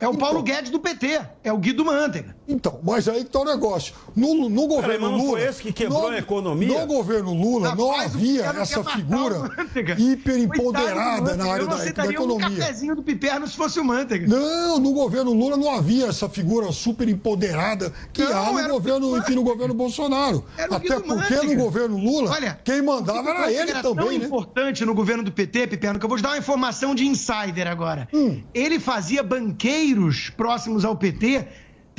[0.00, 0.20] É o Então.
[0.20, 1.20] Paulo Guedes do PT.
[1.44, 2.36] É o Guido Mantega.
[2.48, 3.94] Então, mas aí que tá o negócio.
[4.16, 5.38] No, no governo Peraí, não Lula.
[5.38, 6.80] foi esse que quebrou no, a economia?
[6.80, 9.92] No governo Lula não Rapaz, havia essa figura o Manteiga.
[10.00, 12.58] hiper Coitado empoderada do na área da, da aceitaria um economia.
[12.58, 14.26] cafezinho do Piperno se fosse o Manteiga.
[14.26, 19.18] Não, no governo Lula não havia essa figura super empoderada que Não, há no governo,
[19.18, 20.44] enfim, no governo Bolsonaro.
[20.56, 21.42] Era o Até porque Mantega.
[21.44, 24.24] no governo Lula, Olha, quem mandava era Mantega ele era também, tão né?
[24.24, 27.66] importante no governo do PT, Piperno, que eu vou te dar uma informação de insider
[27.68, 28.08] agora.
[28.14, 28.42] Hum.
[28.54, 31.46] Ele fazia banqueiros próximos ao PT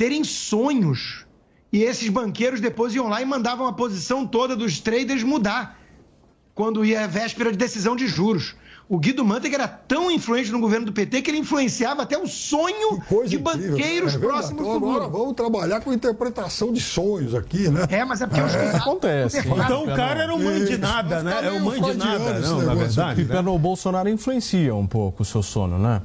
[0.00, 1.26] terem sonhos.
[1.70, 5.78] E esses banqueiros depois iam lá e mandavam a posição toda dos traders mudar
[6.54, 8.56] quando ia a véspera de decisão de juros.
[8.88, 12.26] O Guido Mantega era tão influente no governo do PT que ele influenciava até o
[12.26, 13.40] sonho de incrível.
[13.40, 14.18] banqueiros É verdade.
[14.18, 15.18] próximos Então do agora Lula.
[15.18, 17.86] vamos trabalhar com interpretação de sonhos aqui, né?
[17.90, 19.38] É, mas é porque os caras- Acontece.
[19.38, 21.46] Então o cara era um mãe de nada, né?
[21.46, 23.24] É um mãe de nada, não, na verdade.
[23.26, 23.40] né?
[23.40, 26.00] O Bolsonaro influencia um pouco o seu sono, né?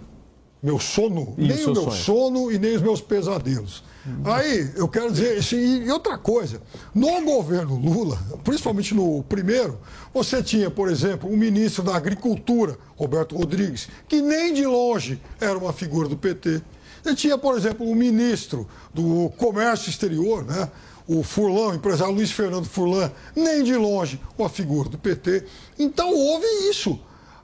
[0.61, 1.91] Meu sono, E o nem o meu sonho?
[1.91, 3.83] sono e nem os meus pesadelos.
[4.23, 6.61] Aí, eu quero dizer, isso, e outra coisa,
[6.93, 9.79] no governo Lula, principalmente no primeiro,
[10.13, 15.57] você tinha, por exemplo, um ministro da Agricultura, Roberto Rodrigues, que nem de longe era
[15.57, 16.61] uma figura do PT.
[17.03, 20.69] Você tinha, por exemplo, o ministro do Comércio Exterior, né?
[21.07, 25.45] o Furlan, o empresário Luiz Fernando Furlan, nem de longe uma figura do PT.
[25.77, 26.99] Então houve isso.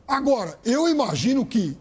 [0.07, 1.77] Agora, eu imagino que,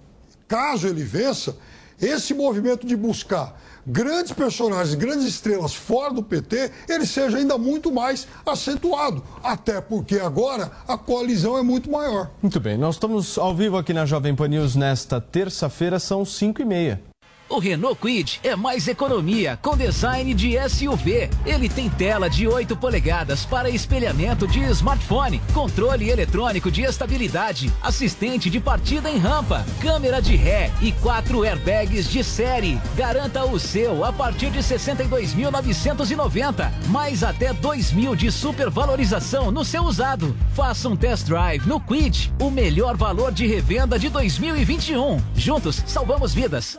[0.50, 1.56] caso ele vença,
[2.02, 7.92] esse movimento de buscar grandes personagens, grandes estrelas fora do PT, ele seja ainda muito
[7.92, 9.22] mais acentuado.
[9.44, 12.30] Até porque agora a coalizão é muito maior.
[12.42, 16.60] Muito bem, nós estamos ao vivo aqui na Jovem Pan News nesta terça-feira, são 5
[16.60, 17.09] e meia.
[17.50, 21.28] O Renault Kwid é mais economia com design de SUV.
[21.44, 28.48] Ele tem tela de 8 polegadas para espelhamento de smartphone, controle eletrônico de estabilidade, assistente
[28.48, 32.80] de partida em rampa, câmera de ré e quatro airbags de série.
[32.94, 39.82] Garanta o seu a partir de 62.990, mais até 2 mil de supervalorização no seu
[39.82, 40.36] usado.
[40.54, 45.20] Faça um test drive no Kwid, o melhor valor de revenda de 2021.
[45.34, 46.78] Juntos salvamos vidas.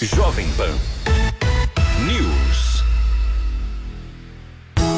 [0.00, 1.27] Jovem Pan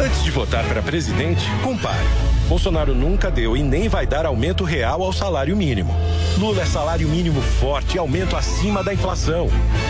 [0.00, 2.06] Antes de votar para presidente, compare.
[2.48, 5.94] Bolsonaro nunca deu e nem vai dar aumento real ao salário mínimo.
[6.38, 9.48] Lula é salário mínimo forte e aumento acima da inflação.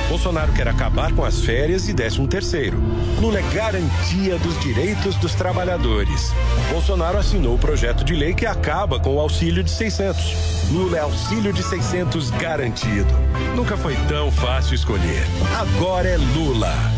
[0.09, 2.83] Bolsonaro quer acabar com as férias e 13 terceiro.
[3.21, 6.33] Lula é garantia dos direitos dos trabalhadores.
[6.71, 10.71] Bolsonaro assinou o projeto de lei que acaba com o auxílio de 600.
[10.73, 13.13] Lula é auxílio de 600 garantido.
[13.55, 15.23] Nunca foi tão fácil escolher.
[15.61, 16.98] Agora é Lula.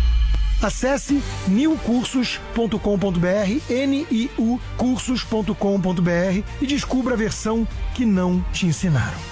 [0.61, 9.31] Acesse niucursos.com.br, N-I-U cursos.com.br e descubra a versão que não te ensinaram.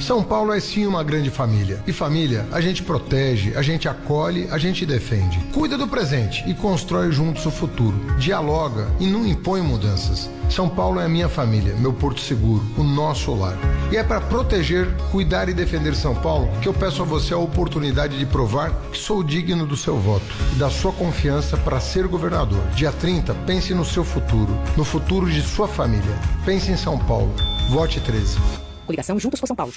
[0.00, 1.82] São Paulo é sim uma grande família.
[1.86, 5.38] E família, a gente protege, a gente acolhe, a gente defende.
[5.52, 7.96] Cuida do presente e constrói juntos o futuro.
[8.18, 10.28] Dialoga e não impõe mudanças.
[10.50, 13.56] São Paulo é a minha família, meu porto seguro, o nosso lar.
[13.92, 17.38] E é para proteger, cuidar e defender São Paulo que eu peço a você a
[17.38, 22.06] oportunidade de provar que sou digno do seu voto e da sua confiança para ser
[22.06, 22.62] governador.
[22.74, 26.18] Dia 30, pense no seu futuro, no futuro de sua família.
[26.44, 27.34] Pense em São Paulo.
[27.70, 28.38] Vote 13.
[28.86, 29.72] Coligação Juntos por São Paulo.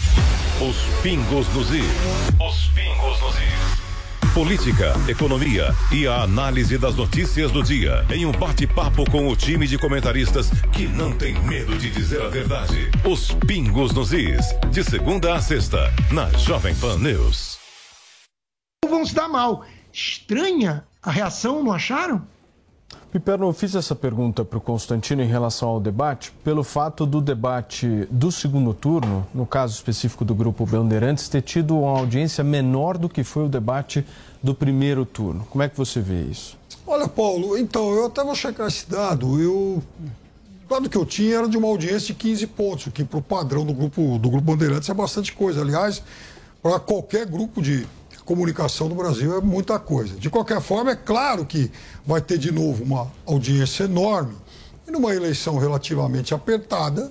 [0.62, 1.86] Os pingos nos is.
[2.40, 3.67] Os pingos nos is.
[4.38, 9.66] Política, economia e a análise das notícias do dia em um bate-papo com o time
[9.66, 12.92] de comentaristas que não tem medo de dizer a verdade.
[13.04, 17.58] Os Pingos nos Is, de segunda a sexta, na Jovem Pan News.
[18.88, 19.66] Vão se dar mal.
[19.92, 22.22] Estranha a reação, não acharam?
[23.18, 27.20] Piperno, eu fiz essa pergunta para o Constantino em relação ao debate, pelo fato do
[27.20, 32.96] debate do segundo turno, no caso específico do Grupo Bandeirantes, ter tido uma audiência menor
[32.96, 34.06] do que foi o debate
[34.44, 35.48] do primeiro turno.
[35.50, 36.56] Como é que você vê isso?
[36.86, 39.42] Olha, Paulo, então, eu até vou checar esse dado.
[39.42, 39.82] Eu.
[40.70, 43.22] Dado que eu tinha era de uma audiência de 15 pontos, o que para o
[43.22, 45.62] padrão do grupo, do grupo Bandeirantes é bastante coisa.
[45.62, 46.04] Aliás,
[46.62, 47.88] para qualquer grupo de
[48.28, 50.14] comunicação do Brasil é muita coisa.
[50.20, 51.72] De qualquer forma, é claro que
[52.06, 54.36] vai ter de novo uma audiência enorme
[54.86, 57.10] e numa eleição relativamente apertada.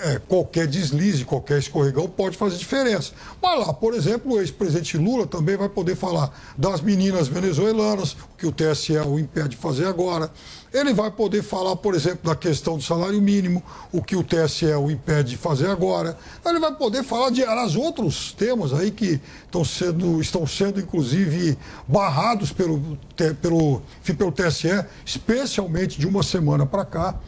[0.00, 3.12] É, qualquer deslize, qualquer escorregão pode fazer diferença.
[3.40, 8.36] Mas lá, por exemplo, o ex-presidente Lula também vai poder falar das meninas venezuelanas, o
[8.36, 10.30] que o TSE o impede de fazer agora.
[10.72, 14.66] Ele vai poder falar, por exemplo, da questão do salário mínimo, o que o TSE
[14.74, 16.16] o impede de fazer agora.
[16.44, 21.56] Ele vai poder falar de aliás, outros temas aí que estão sendo, estão sendo inclusive,
[21.86, 22.98] barrados pelo,
[23.40, 23.82] pelo,
[24.16, 27.18] pelo TSE, especialmente de uma semana para cá.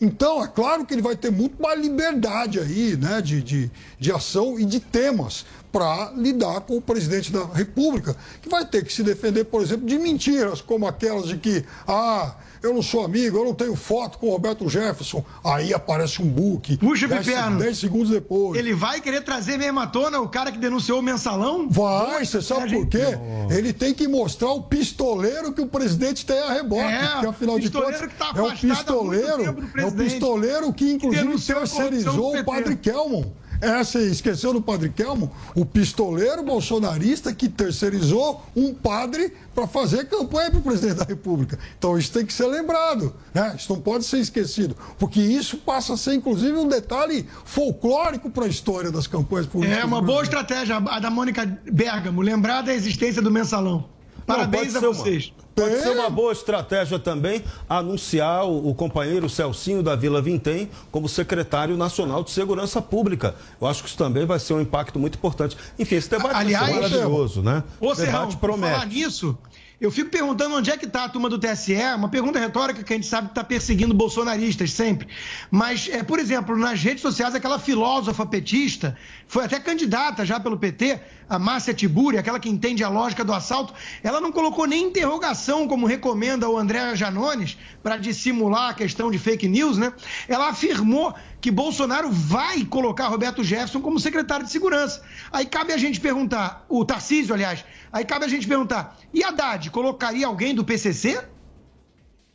[0.00, 4.12] Então, é claro que ele vai ter muito mais liberdade aí, né, de, de, de
[4.12, 8.92] ação e de temas para lidar com o presidente da República, que vai ter que
[8.92, 13.38] se defender, por exemplo, de mentiras, como aquelas de que, ah, eu não sou amigo,
[13.38, 15.24] eu não tenho foto com o Roberto Jefferson.
[15.44, 16.76] Aí aparece um book.
[16.78, 17.58] Puxa, Piperno.
[17.58, 18.58] 10 segundos depois.
[18.58, 21.68] Ele vai querer trazer mesmo à tona o cara que denunciou o mensalão?
[21.68, 23.18] Vai, você sabe por quê?
[23.50, 26.82] Ele tem que mostrar o pistoleiro que o presidente tem a reboque.
[26.82, 29.56] É, porque afinal de contas, tá é o pistoleiro.
[29.76, 33.24] É o pistoleiro que, inclusive, terceirizou o padre Kelmon.
[33.60, 35.32] É, você esqueceu do padre Kelmo?
[35.54, 41.58] O pistoleiro bolsonarista que terceirizou um padre para fazer campanha para o presidente da República.
[41.78, 43.54] Então isso tem que ser lembrado, né?
[43.58, 48.44] Isso não pode ser esquecido, porque isso passa a ser, inclusive, um detalhe folclórico para
[48.44, 49.82] a história das campanhas políticas.
[49.82, 53.95] É uma boa estratégia a da Mônica Bergamo, lembrar da existência do mensalão.
[54.26, 55.32] Parabéns não, a vocês.
[55.36, 60.68] Uma, pode ser uma boa estratégia também anunciar o, o, companheiro Celcinho da Vila Vintém
[60.90, 63.36] como secretário nacional de Segurança Pública.
[63.60, 65.56] Eu acho que isso também vai ser um impacto muito importante.
[65.78, 67.62] Enfim, esse debate Aliás, é maravilhoso, né?
[67.80, 68.72] Ô, o debate promete.
[68.72, 69.38] falar nisso,
[69.78, 72.92] eu fico perguntando onde é que está a turma do TSE, uma pergunta retórica que
[72.92, 75.06] a gente sabe que está perseguindo bolsonaristas sempre.
[75.50, 78.96] Mas, é, por exemplo, nas redes sociais, aquela filósofa petista,
[79.28, 80.98] foi até candidata já pelo PT,
[81.28, 85.66] a Márcia Tiburi, aquela que entende a lógica do assalto, ela não colocou nem interrogação,
[85.66, 89.92] como recomenda o André Janones, para dissimular a questão de fake news, né?
[90.28, 95.02] Ela afirmou que Bolsonaro vai colocar Roberto Jefferson como secretário de segurança.
[95.32, 97.64] Aí cabe a gente perguntar, o Tarcísio, aliás,
[97.96, 101.24] Aí cabe a gente perguntar: e Haddad colocaria alguém do PCC?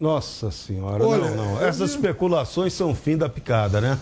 [0.01, 1.61] Nossa senhora, Olha, não, não.
[1.61, 3.99] Essas especulações são fim da picada, né?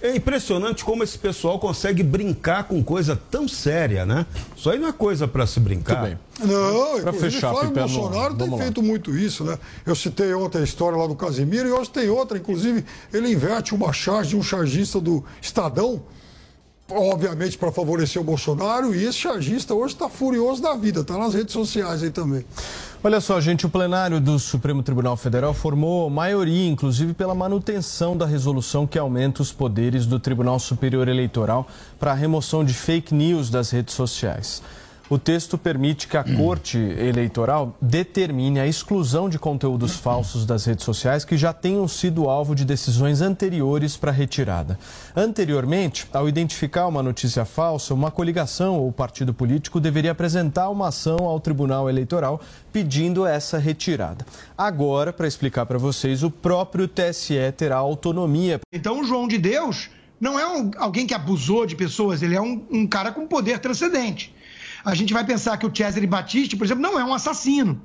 [0.00, 4.24] É impressionante como esse pessoal consegue brincar com coisa tão séria, né?
[4.56, 6.00] Isso aí não é coisa para se brincar.
[6.00, 6.48] Muito bem.
[6.50, 9.58] Não, pra fechar, Flávio Bolsonaro tem feito muito isso, né?
[9.84, 13.74] Eu citei ontem a história lá do Casimiro e hoje tem outra, inclusive, ele inverte
[13.74, 16.02] uma charge de um chargista do Estadão
[16.90, 21.34] obviamente para favorecer o Bolsonaro, e esse chargista hoje está furioso da vida, está nas
[21.34, 22.44] redes sociais aí também.
[23.02, 28.26] Olha só, gente, o plenário do Supremo Tribunal Federal formou maioria, inclusive pela manutenção da
[28.26, 31.68] resolução que aumenta os poderes do Tribunal Superior Eleitoral
[31.98, 34.62] para a remoção de fake news das redes sociais.
[35.10, 40.84] O texto permite que a Corte Eleitoral determine a exclusão de conteúdos falsos das redes
[40.84, 44.78] sociais que já tenham sido alvo de decisões anteriores para retirada.
[45.16, 51.20] Anteriormente, ao identificar uma notícia falsa, uma coligação ou partido político deveria apresentar uma ação
[51.20, 52.38] ao Tribunal Eleitoral
[52.70, 54.26] pedindo essa retirada.
[54.58, 58.60] Agora, para explicar para vocês, o próprio TSE terá autonomia.
[58.70, 59.88] Então, o João de Deus
[60.20, 63.58] não é um, alguém que abusou de pessoas, ele é um, um cara com poder
[63.58, 64.36] transcendente
[64.88, 67.78] a gente vai pensar que o Cesare Battisti, por exemplo, não é um assassino.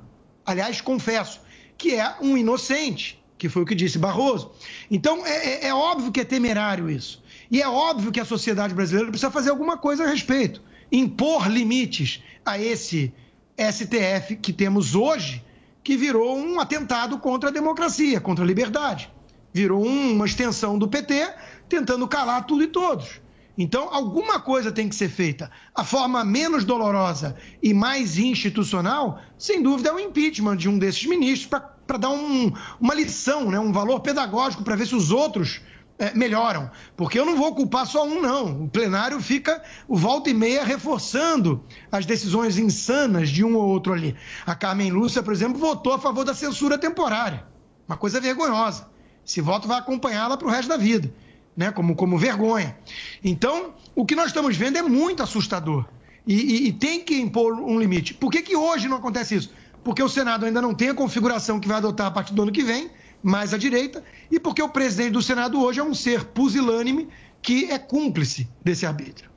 [0.44, 1.38] Aliás, confesso
[1.76, 4.52] que é um inocente, que foi o que disse Barroso.
[4.90, 7.22] Então, é, é, é óbvio que é temerário isso.
[7.50, 10.62] E é óbvio que a sociedade brasileira precisa fazer alguma coisa a respeito.
[10.90, 13.12] Impor limites a esse
[13.58, 15.44] STF que temos hoje,
[15.82, 19.12] que virou um atentado contra a democracia, contra a liberdade.
[19.52, 21.34] Virou uma extensão do PT
[21.68, 23.20] tentando calar tudo e todos.
[23.56, 25.50] Então, alguma coisa tem que ser feita.
[25.74, 31.06] A forma menos dolorosa e mais institucional, sem dúvida, é o impeachment de um desses
[31.06, 35.60] ministros para dar um, uma lição, né, um valor pedagógico para ver se os outros
[35.98, 36.70] é, melhoram.
[36.96, 38.64] Porque eu não vou culpar só um, não.
[38.64, 43.92] O plenário fica, o volta e meia, reforçando as decisões insanas de um ou outro
[43.92, 44.16] ali.
[44.44, 47.46] A Carmen Lúcia, por exemplo, votou a favor da censura temporária.
[47.86, 48.88] Uma coisa vergonhosa.
[49.26, 51.12] Esse voto vai acompanhá-la para o resto da vida,
[51.56, 51.70] né?
[51.70, 52.76] como, como vergonha.
[53.22, 55.84] Então, o que nós estamos vendo é muito assustador.
[56.26, 58.14] E, e, e tem que impor um limite.
[58.14, 59.50] Por que, que hoje não acontece isso?
[59.82, 62.52] Porque o Senado ainda não tem a configuração que vai adotar a partir do ano
[62.52, 62.90] que vem
[63.22, 67.08] mais à direita, e porque o presidente do Senado hoje é um ser pusilânime
[67.40, 69.30] que é cúmplice desse arbítrio.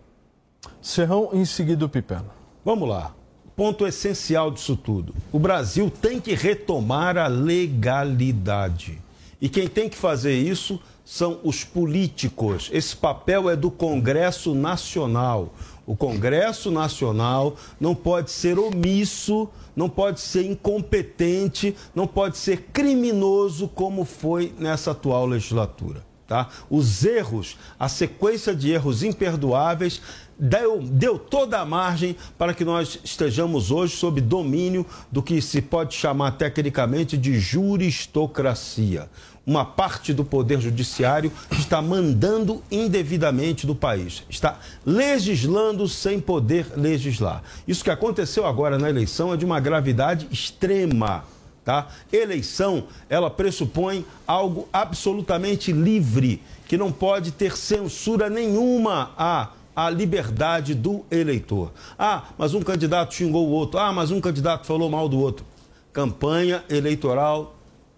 [0.82, 2.30] Serrão, em seguida o Pipeno.
[2.66, 3.16] Vamos lá.
[3.56, 5.16] Ponto essencial disso tudo.
[5.32, 9.02] O Brasil tem que retomar a legalidade.
[9.42, 12.70] E quem tem que fazer isso são os políticos.
[12.74, 15.54] Esse papel é do Congresso Nacional.
[15.86, 23.70] O Congresso Nacional não pode ser omisso, não pode ser incompetente, não pode ser criminoso
[23.70, 26.06] como foi nessa atual legislatura.
[26.28, 26.50] Tá?
[26.70, 30.02] Os erros, a sequência de erros imperdoáveis
[30.38, 35.62] deu, deu toda a margem para que nós estejamos hoje sob domínio do que se
[35.62, 39.10] pode chamar tecnicamente de juristocracia
[39.48, 47.42] uma parte do Poder Judiciário está mandando indevidamente do país, está legislando sem poder legislar.
[47.66, 51.24] Isso que aconteceu agora na eleição é de uma gravidade extrema.
[51.64, 51.88] Tá?
[52.12, 60.74] Eleição, ela pressupõe algo absolutamente livre, que não pode ter censura nenhuma a a liberdade
[60.74, 61.72] do eleitor.
[62.00, 63.80] Ah, mas um candidato xingou o outro.
[63.80, 65.46] Ah, mas um candidato falou mal do outro.
[65.94, 67.57] Campanha eleitoral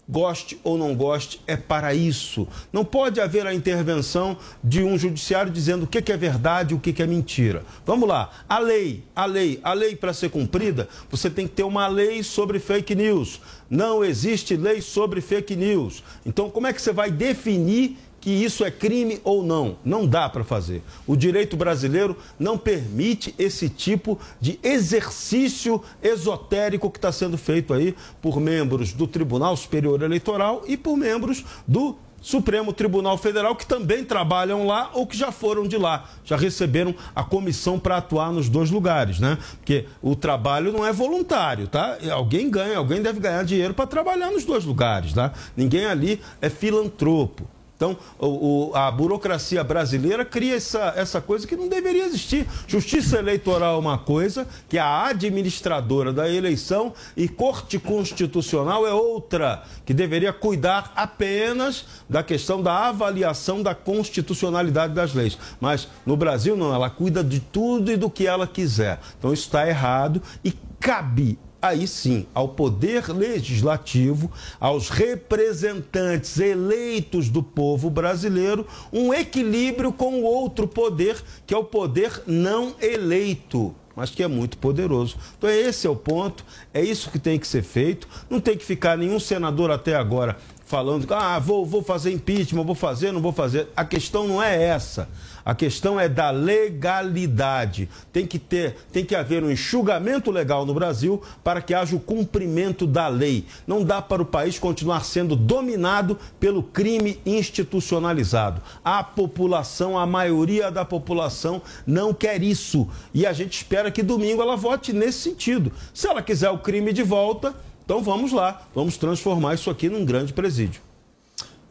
[0.10, 2.47] goste ou não goste, é para isso.
[2.74, 6.80] Não pode haver a intervenção de um judiciário dizendo o que é verdade e o
[6.80, 7.64] que é mentira.
[7.86, 11.64] Vamos lá, a lei, a lei, a lei para ser cumprida, você tem que ter
[11.64, 13.39] uma lei sobre fake news.
[13.70, 16.03] Não existe lei sobre fake news.
[16.26, 19.78] Então, como é que você vai definir que isso é crime ou não.
[19.84, 20.82] Não dá para fazer.
[21.08, 27.96] O direito brasileiro não permite esse tipo de exercício esotérico que está sendo feito aí
[28.22, 34.04] por membros do Tribunal Superior Eleitoral e por membros do Supremo Tribunal Federal, que também
[34.04, 38.50] trabalham lá ou que já foram de lá, já receberam a comissão para atuar nos
[38.50, 39.38] dois lugares, né?
[39.58, 41.98] Porque o trabalho não é voluntário, tá?
[42.12, 45.32] Alguém ganha, alguém deve ganhar dinheiro para trabalhar nos dois lugares, tá?
[45.56, 47.48] Ninguém ali é filantropo.
[47.80, 52.46] Então, o, o, a burocracia brasileira cria essa, essa coisa que não deveria existir.
[52.68, 58.94] Justiça eleitoral é uma coisa, que é a administradora da eleição, e Corte Constitucional é
[58.94, 65.38] outra, que deveria cuidar apenas da questão da avaliação da constitucionalidade das leis.
[65.62, 69.00] Mas no Brasil, não, ela cuida de tudo e do que ela quiser.
[69.18, 77.43] Então, isso está errado e cabe aí sim ao poder legislativo, aos representantes eleitos do
[77.43, 84.12] povo brasileiro, um equilíbrio com o outro poder, que é o poder não eleito mas
[84.12, 85.18] que é muito poderoso.
[85.38, 88.07] Então, esse é o ponto, é isso que tem que ser feito.
[88.30, 90.38] Não tem que ficar nenhum senador até agora
[90.70, 93.68] falando, ah, vou, vou fazer impeachment, vou fazer, não vou fazer.
[93.76, 95.10] A questão não é essa.
[95.50, 97.89] A questão é da legalidade.
[98.14, 102.00] Tem que ter, tem que haver um enxugamento legal no Brasil para que haja o
[102.00, 103.47] cumprimento da lei.
[103.66, 108.62] Não dá para o país continuar sendo dominado pelo crime institucionalizado.
[108.86, 112.88] A população, a maioria da população não quer isso.
[113.12, 115.72] E a gente espera que domingo ela vote nesse sentido.
[115.95, 120.06] Se ela quiser o crime de volta, então vamos lá, vamos transformar isso aqui num
[120.06, 120.80] grande presídio.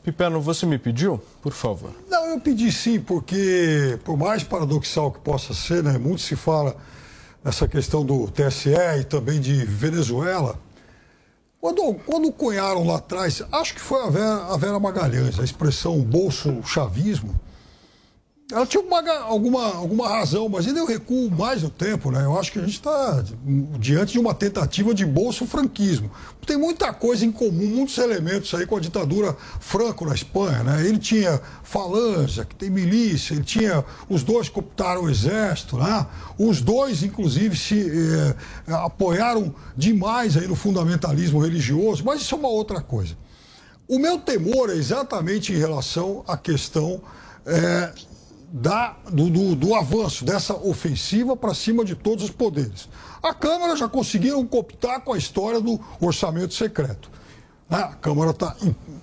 [0.09, 1.21] Piperno, você me pediu?
[1.43, 1.91] Por favor.
[2.09, 6.77] Não, eu pedi sim, porque por mais paradoxal que possa ser, né, muito se fala
[7.43, 8.71] nessa questão do TSE
[9.01, 10.59] e também de Venezuela.
[11.61, 16.01] Quando, quando cunharam lá atrás, acho que foi a Vera, a Vera Magalhães, a expressão
[16.01, 17.39] bolso-chavismo,
[18.51, 22.25] ela tinha uma, alguma, alguma razão, mas ainda eu recuo mais no tempo, né?
[22.25, 23.23] Eu acho que a gente está
[23.79, 26.11] diante de uma tentativa de bolso-franquismo.
[26.47, 30.87] Tem muita coisa em comum, muitos elementos aí com a ditadura Franco na Espanha, né?
[30.87, 33.85] Ele tinha falange, que tem milícia, ele tinha.
[34.09, 36.07] Os dois cooptaram o exército, né?
[36.39, 38.35] Os dois, inclusive, se eh,
[38.73, 43.15] apoiaram demais aí no fundamentalismo religioso, mas isso é uma outra coisa.
[43.87, 47.03] O meu temor é exatamente em relação à questão.
[47.45, 47.93] Eh,
[48.51, 52.89] da, do, do, do, avanço dessa ofensiva para cima de todos os poderes.
[53.23, 57.11] A Câmara já conseguiu cooptar com a história do orçamento secreto.
[57.69, 57.79] Né?
[57.79, 58.57] A Câmara está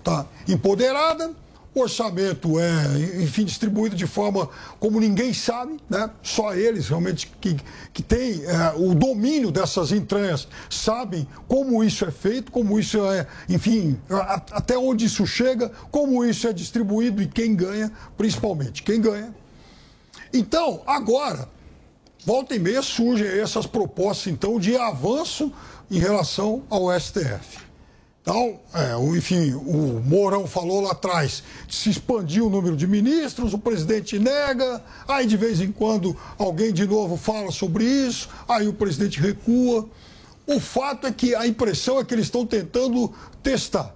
[0.04, 1.32] tá empoderada,
[1.76, 4.50] orçamento é, enfim, distribuído de forma
[4.80, 6.10] como ninguém sabe, né?
[6.24, 7.58] Só eles realmente que,
[7.94, 13.28] que têm é, o domínio dessas entranhas sabem como isso é feito, como isso é,
[13.50, 18.82] enfim, a, até onde isso chega, como isso é distribuído e quem ganha, principalmente.
[18.82, 19.36] Quem ganha.
[20.34, 21.50] Então, agora,
[22.26, 25.52] volta e meia surgem essas propostas, então, de avanço
[25.92, 27.65] em relação ao STF.
[28.26, 33.54] Então, é, o, enfim, o Mourão falou lá atrás, se expandiu o número de ministros,
[33.54, 38.68] o presidente nega, aí de vez em quando alguém de novo fala sobre isso, aí
[38.68, 39.88] o presidente recua.
[40.48, 43.14] O fato é que a impressão é que eles estão tentando
[43.44, 43.94] testar.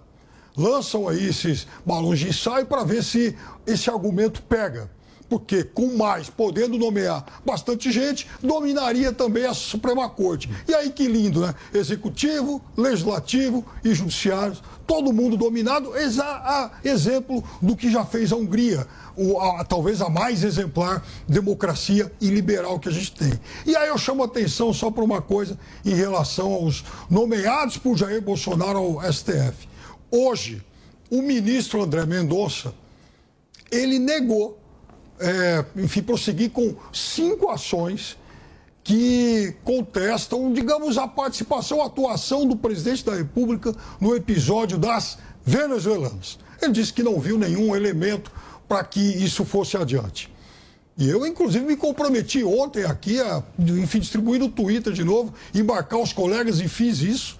[0.55, 4.91] Lançam aí esses balões de ensaio para ver se esse argumento pega
[5.29, 10.49] porque com mais, podendo nomear bastante gente, dominaria também a Suprema Corte.
[10.67, 11.53] E aí que lindo, né?
[11.73, 14.57] Executivo, legislativo e judiciário,
[14.87, 20.09] todo mundo dominado, a exemplo do que já fez a Hungria, o, a, talvez a
[20.09, 23.31] mais exemplar democracia e liberal que a gente tem.
[23.67, 27.95] E aí eu chamo a atenção só para uma coisa em relação aos nomeados por
[27.95, 29.69] Jair Bolsonaro ao STF.
[30.09, 30.63] Hoje,
[31.11, 32.73] o ministro André Mendonça,
[33.71, 34.58] ele negou
[35.19, 38.17] é, enfim, prosseguir com cinco ações
[38.83, 46.39] que contestam, digamos, a participação, a atuação do presidente da República no episódio das venezuelanas.
[46.61, 48.31] Ele disse que não viu nenhum elemento
[48.67, 50.31] para que isso fosse adiante.
[50.97, 55.99] E eu, inclusive, me comprometi ontem aqui a, enfim, distribuir no Twitter de novo, embarcar
[55.99, 57.37] os colegas e fiz isso,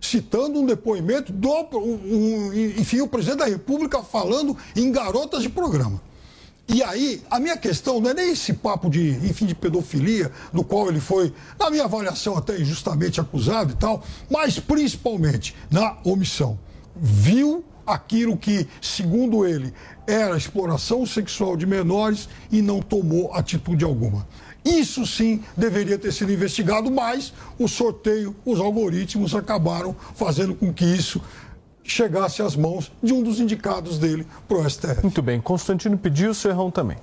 [0.00, 5.48] citando um depoimento do, um, um, enfim, o presidente da República falando em garotas de
[5.48, 6.00] programa.
[6.72, 10.64] E aí, a minha questão não é nem esse papo de, enfim, de pedofilia, do
[10.64, 16.58] qual ele foi, na minha avaliação, até injustamente acusado e tal, mas principalmente na omissão.
[16.96, 19.74] Viu aquilo que, segundo ele,
[20.06, 24.26] era exploração sexual de menores e não tomou atitude alguma.
[24.64, 30.86] Isso sim deveria ter sido investigado, mas o sorteio, os algoritmos acabaram fazendo com que
[30.86, 31.20] isso
[31.84, 35.02] chegasse às mãos de um dos indicados dele para o STF.
[35.02, 35.40] Muito bem.
[35.40, 36.96] Constantino pediu, o Serrão também.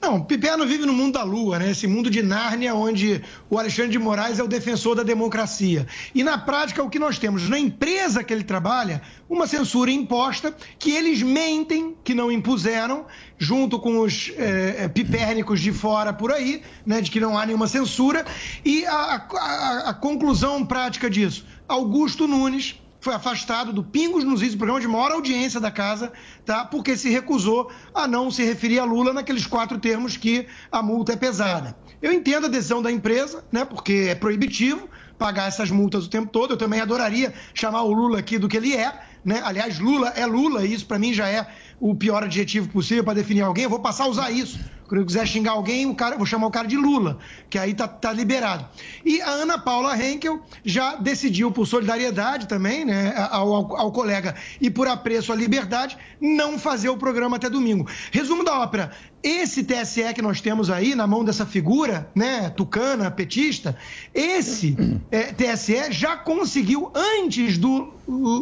[0.00, 1.70] Não, Piperno vive no mundo da lua, né?
[1.70, 5.86] Esse mundo de Nárnia, onde o Alexandre de Moraes é o defensor da democracia.
[6.14, 10.54] E na prática, o que nós temos na empresa que ele trabalha, uma censura imposta,
[10.78, 13.06] que eles mentem que não impuseram,
[13.38, 17.00] junto com os é, pipérnicos de fora por aí, né?
[17.00, 18.24] De que não há nenhuma censura.
[18.64, 24.54] E a, a, a conclusão prática disso, Augusto Nunes foi afastado do Pingos nos Is,
[24.54, 26.10] o programa de maior audiência da casa,
[26.46, 26.64] tá?
[26.64, 31.12] porque se recusou a não se referir a Lula naqueles quatro termos que a multa
[31.12, 31.76] é pesada.
[32.00, 33.62] Eu entendo a decisão da empresa, né?
[33.62, 34.88] porque é proibitivo
[35.18, 36.54] pagar essas multas o tempo todo.
[36.54, 38.98] Eu também adoraria chamar o Lula aqui do que ele é.
[39.22, 39.42] Né?
[39.44, 41.46] Aliás, Lula é Lula, e isso para mim já é
[41.78, 43.64] o pior adjetivo possível para definir alguém.
[43.64, 46.46] Eu vou passar a usar isso quando eu quiser xingar alguém, o cara, vou chamar
[46.46, 47.18] o cara de Lula,
[47.48, 48.66] que aí tá, tá liberado.
[49.04, 54.70] E a Ana Paula Henkel já decidiu, por solidariedade também, né, ao, ao, colega e
[54.70, 57.88] por apreço à liberdade, não fazer o programa até domingo.
[58.12, 58.92] Resumo da ópera:
[59.24, 63.74] esse TSE que nós temos aí na mão dessa figura, né, tucana, petista,
[64.12, 64.76] esse
[65.10, 67.94] é, TSE já conseguiu, antes do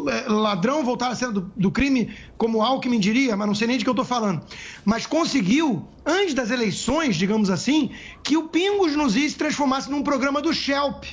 [0.09, 3.79] é, ladrão voltar a cena do, do crime, como Alckmin diria, mas não sei nem
[3.79, 4.43] de que eu estou falando,
[4.85, 7.91] mas conseguiu, antes das eleições, digamos assim,
[8.23, 11.05] que o Pingos nos Is se transformasse num programa do Shelp.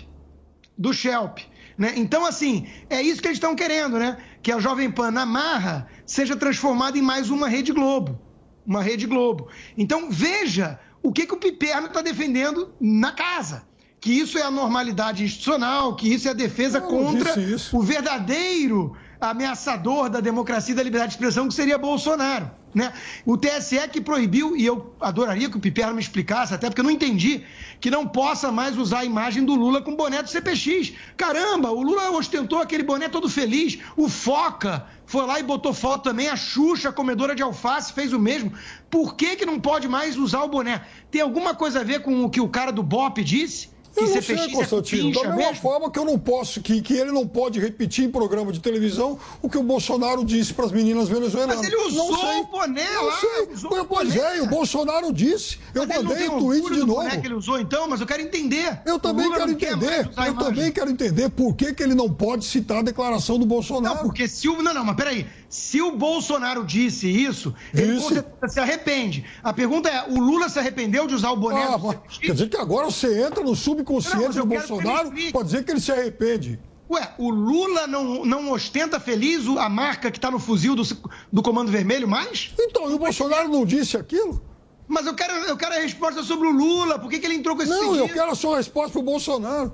[0.78, 1.40] Do Shelp.
[1.78, 1.94] Né?
[1.96, 4.18] Então, assim, é isso que eles estão querendo, né?
[4.42, 8.20] Que a Jovem Pan na marra seja transformada em mais uma Rede Globo
[8.70, 9.48] uma Rede Globo.
[9.76, 13.64] Então veja o que, que o Piperno está defendendo na casa.
[14.00, 17.34] Que isso é a normalidade institucional, que isso é a defesa contra
[17.74, 22.50] o verdadeiro ameaçador da democracia e da liberdade de expressão, que seria Bolsonaro.
[22.74, 22.94] Né?
[23.26, 26.86] O TSE que proibiu, e eu adoraria que o Piperno me explicasse, até porque eu
[26.86, 27.44] não entendi,
[27.80, 30.94] que não possa mais usar a imagem do Lula com boné do CPX.
[31.18, 36.04] Caramba, o Lula ostentou aquele boné todo feliz, o Foca foi lá e botou foto
[36.04, 38.54] também, a Xuxa, comedora de alface, fez o mesmo.
[38.92, 40.86] Por que, que não pode mais usar o boné?
[41.10, 43.70] Tem alguma coisa a ver com o que o cara do BOP disse?
[44.02, 45.12] Eu não sei, é Constantino.
[45.12, 45.56] Da mesma mesmo?
[45.56, 49.20] forma que eu não posso, que, que ele não pode repetir em programa de televisão
[49.42, 51.58] o que o Bolsonaro disse para as meninas venezuelanas.
[51.58, 53.20] Mas ele usou não sei, o boné não lá.
[53.20, 53.54] Sei.
[53.54, 55.60] Usou pois é, o Bolsonaro disse.
[55.74, 57.10] Eu mas mandei o tweet de novo.
[57.10, 58.82] que ele usou então, mas eu quero entender.
[58.86, 60.10] Eu também quero entender.
[60.26, 63.96] Eu também quero entender por que, que ele não pode citar a declaração do Bolsonaro.
[63.96, 64.62] Não, porque se o.
[64.62, 65.26] Não, não, mas peraí.
[65.50, 68.00] Se o Bolsonaro disse isso, ele
[68.48, 69.26] se arrepende.
[69.44, 71.64] A pergunta é: o Lula se arrependeu de usar o boné?
[71.64, 75.82] Ah, quer dizer que agora você entra no subconsciente do Bolsonaro, pode dizer que ele
[75.82, 76.60] se arrepende.
[76.92, 80.84] Ué, o Lula não, não ostenta feliz a marca que está no fuzil do,
[81.32, 82.52] do Comando Vermelho mais?
[82.60, 84.42] Então, e o Bolsonaro não disse aquilo?
[84.88, 86.98] Mas eu quero, eu quero a resposta sobre o Lula.
[86.98, 89.72] Por que, que ele entrou com esse Não, eu quero a sua resposta pro Bolsonaro.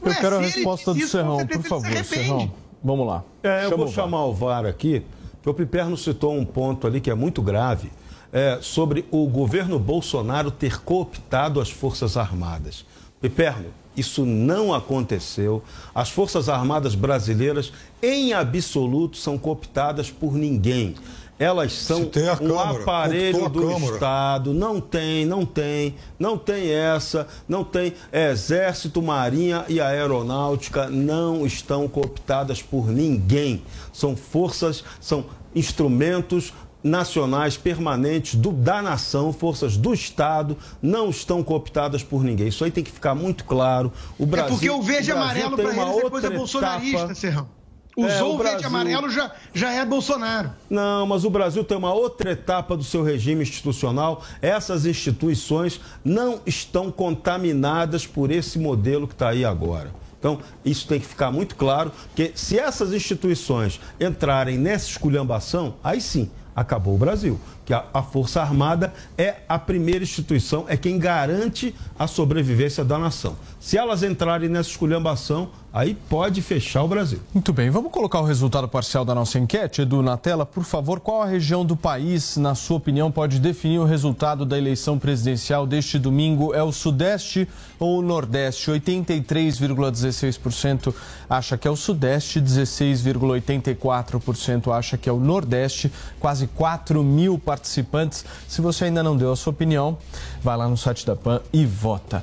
[0.00, 2.26] Eu Ué, quero a resposta do Serrão, com por favor, se arrepende.
[2.26, 2.54] Serrão.
[2.82, 3.22] Vamos lá.
[3.42, 5.04] É, eu Chama vou chamar o VAR aqui,
[5.34, 7.90] porque o Piperno citou um ponto ali que é muito grave,
[8.32, 12.84] é, sobre o governo Bolsonaro ter cooptado as Forças Armadas.
[13.20, 13.66] Piperno,
[13.96, 15.62] isso não aconteceu.
[15.94, 17.72] As Forças Armadas brasileiras,
[18.02, 20.94] em absoluto, são cooptadas por ninguém.
[21.42, 23.94] Elas são Se tem a um Câmara, aparelho do Câmara.
[23.94, 24.54] Estado.
[24.54, 27.94] Não tem, não tem, não tem essa, não tem.
[28.12, 33.64] Exército, Marinha e Aeronáutica não estão cooptadas por ninguém.
[33.92, 42.04] São forças, são instrumentos nacionais permanentes do, da nação, forças do Estado, não estão cooptadas
[42.04, 42.48] por ninguém.
[42.48, 43.92] Isso aí tem que ficar muito claro.
[44.16, 47.14] O Brasil, é porque o verde e amarelo para eles é coisa bolsonarista, etapa.
[47.16, 47.61] Serrão.
[47.96, 50.50] É, Usou o o verde Brasil- amarelo, já, já é Bolsonaro.
[50.70, 54.22] Não, mas o Brasil tem uma outra etapa do seu regime institucional.
[54.40, 59.90] Essas instituições não estão contaminadas por esse modelo que está aí agora.
[60.18, 66.00] Então, isso tem que ficar muito claro, porque se essas instituições entrarem nessa esculhambação, aí
[66.00, 67.40] sim, acabou o Brasil.
[67.64, 72.98] Que a, a Força Armada é a primeira instituição, é quem garante a sobrevivência da
[72.98, 73.36] nação.
[73.60, 77.20] Se elas entrarem nessa esculhambação, aí pode fechar o Brasil.
[77.32, 80.44] Muito bem, vamos colocar o resultado parcial da nossa enquete, Edu, na tela.
[80.44, 84.58] Por favor, qual a região do país, na sua opinião, pode definir o resultado da
[84.58, 86.52] eleição presidencial deste domingo?
[86.54, 87.48] É o Sudeste
[87.78, 88.70] ou o Nordeste?
[88.70, 90.94] 83,16%
[91.28, 95.90] acha que é o Sudeste, 16,84% acha que é o Nordeste.
[96.20, 98.24] Quase 4 mil participantes.
[98.46, 99.96] Se você ainda não deu a sua opinião,
[100.42, 102.22] vai lá no site da PAN e vota.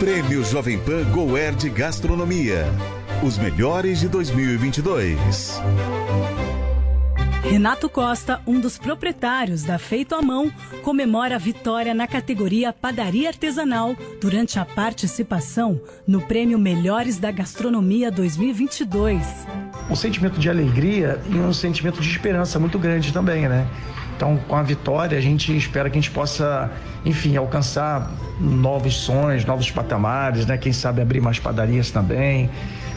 [0.00, 2.64] Prêmio Jovem Pan Goer de Gastronomia.
[3.22, 5.60] Os melhores de 2022.
[7.42, 10.50] Renato Costa, um dos proprietários da Feito à Mão,
[10.82, 18.10] comemora a vitória na categoria Padaria Artesanal durante a participação no Prêmio Melhores da Gastronomia
[18.10, 19.20] 2022.
[19.90, 23.68] um sentimento de alegria e um sentimento de esperança muito grande também, né?
[24.20, 26.70] Então, com a vitória, a gente espera que a gente possa,
[27.06, 30.58] enfim, alcançar novos sonhos, novos patamares, né?
[30.58, 32.50] Quem sabe abrir mais padarias também.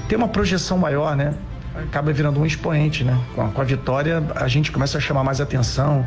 [0.10, 1.34] Ter uma projeção maior, né?
[1.78, 3.18] Acaba virando um expoente, né?
[3.34, 6.06] Com a, com a vitória, a gente começa a chamar mais atenção.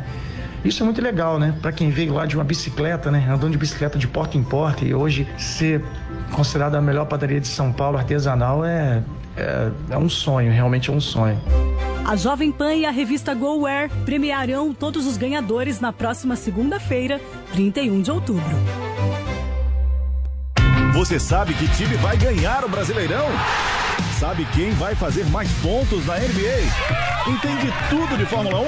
[0.63, 1.55] Isso é muito legal, né?
[1.63, 3.25] Para quem veio lá de uma bicicleta, né?
[3.27, 5.83] Andando de bicicleta de porta em porta e hoje ser
[6.31, 9.01] considerada a melhor padaria de São Paulo artesanal é,
[9.35, 11.41] é, é um sonho, realmente é um sonho.
[12.07, 17.19] A Jovem Pan e a revista GoWare premiarão todos os ganhadores na próxima segunda-feira,
[17.51, 18.55] 31 de outubro.
[20.93, 23.25] Você sabe que time vai ganhar o Brasileirão?
[24.17, 27.29] Sabe quem vai fazer mais pontos na NBA?
[27.29, 28.65] Entende tudo de Fórmula 1?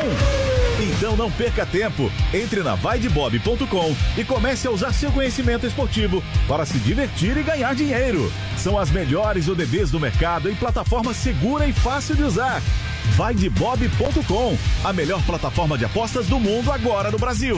[0.83, 2.11] Então não perca tempo.
[2.33, 7.73] Entre na vaidebob.com e comece a usar seu conhecimento esportivo para se divertir e ganhar
[7.73, 8.29] dinheiro.
[8.57, 12.61] São as melhores ODBs do mercado em plataforma segura e fácil de usar.
[13.15, 17.57] Vaidebob.com, a melhor plataforma de apostas do mundo agora no Brasil.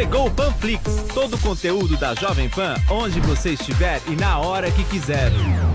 [0.00, 0.82] Chegou o Panflix,
[1.12, 5.30] todo o conteúdo da Jovem Pan, onde você estiver e na hora que quiser.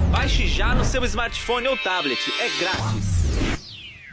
[0.09, 3.25] Baixe já no seu smartphone ou tablet, é grátis.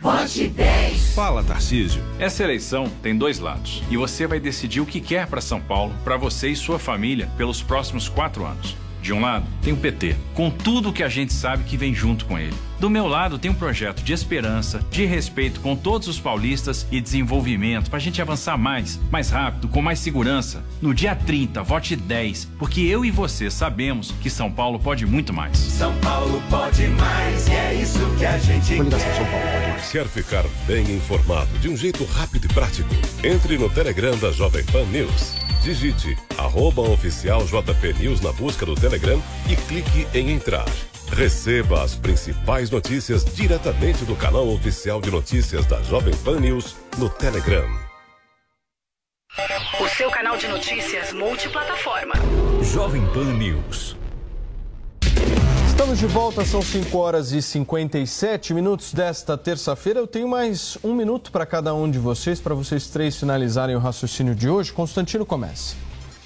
[0.02, 1.14] Vote 10.
[1.14, 2.02] Fala, Tarcísio.
[2.18, 3.82] Essa eleição tem dois lados.
[3.88, 7.30] E você vai decidir o que quer para São Paulo, para você e sua família,
[7.38, 8.76] pelos próximos quatro anos.
[9.03, 11.92] De um lado, tem o PT, com tudo o que a gente sabe que vem
[11.92, 12.55] junto com ele.
[12.78, 17.00] Do meu lado, tem um projeto de esperança, de respeito com todos os paulistas e
[17.00, 20.64] desenvolvimento para a gente avançar mais, mais rápido, com mais segurança.
[20.80, 25.32] No dia 30, vote 10, porque eu e você sabemos que São Paulo pode muito
[25.32, 25.59] mais.
[25.59, 29.90] São Paulo pode mais e é isso que a gente quer.
[29.90, 32.88] Quer ficar bem informado de um jeito rápido e prático?
[33.24, 35.34] Entre no Telegram da Jovem Pan News.
[35.62, 40.66] Digite arroba oficial JP News na busca do Telegram e clique em entrar.
[41.12, 47.08] Receba as principais notícias diretamente do canal oficial de notícias da Jovem Pan News no
[47.08, 47.68] Telegram.
[49.80, 52.14] O seu canal de notícias multiplataforma.
[52.62, 53.91] Jovem Pan News.
[55.83, 59.99] Estamos de volta, são 5 horas e 57 minutos desta terça-feira.
[59.99, 63.80] Eu tenho mais um minuto para cada um de vocês, para vocês três finalizarem o
[63.80, 64.72] raciocínio de hoje.
[64.72, 65.74] Constantino, comece.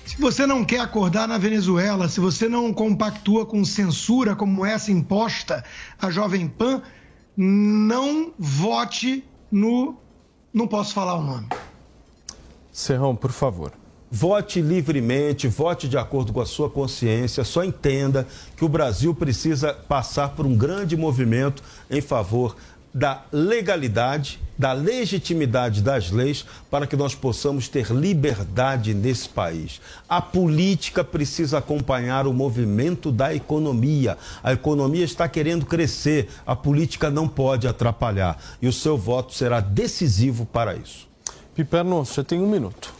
[0.04, 4.92] Se você não quer acordar na Venezuela, se você não compactua com censura como essa
[4.92, 5.64] imposta
[5.98, 6.82] à Jovem Pan,
[7.34, 9.96] não vote no.
[10.52, 11.48] Não posso falar o nome.
[12.70, 13.72] Serrão, por favor.
[14.10, 17.42] Vote livremente, vote de acordo com a sua consciência.
[17.42, 18.26] Só entenda
[18.56, 22.56] que o Brasil precisa passar por um grande movimento em favor
[22.94, 29.82] da legalidade, da legitimidade das leis, para que nós possamos ter liberdade nesse país.
[30.08, 34.16] A política precisa acompanhar o movimento da economia.
[34.42, 38.42] A economia está querendo crescer, a política não pode atrapalhar.
[38.62, 41.06] E o seu voto será decisivo para isso.
[41.54, 42.94] Piperno, você tem um minuto.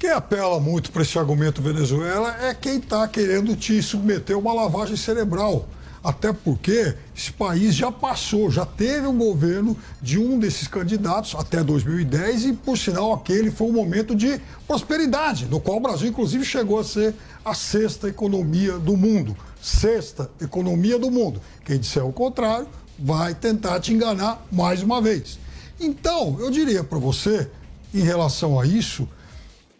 [0.00, 4.54] Quem apela muito para esse argumento Venezuela é quem está querendo te submeter a uma
[4.54, 5.68] lavagem cerebral.
[6.02, 11.62] Até porque esse país já passou, já teve um governo de um desses candidatos até
[11.62, 16.46] 2010 e, por sinal, aquele foi um momento de prosperidade, no qual o Brasil, inclusive,
[16.46, 19.36] chegou a ser a sexta economia do mundo.
[19.60, 21.42] Sexta economia do mundo.
[21.62, 22.66] Quem disser o contrário
[22.98, 25.38] vai tentar te enganar mais uma vez.
[25.78, 27.50] Então, eu diria para você,
[27.92, 29.06] em relação a isso,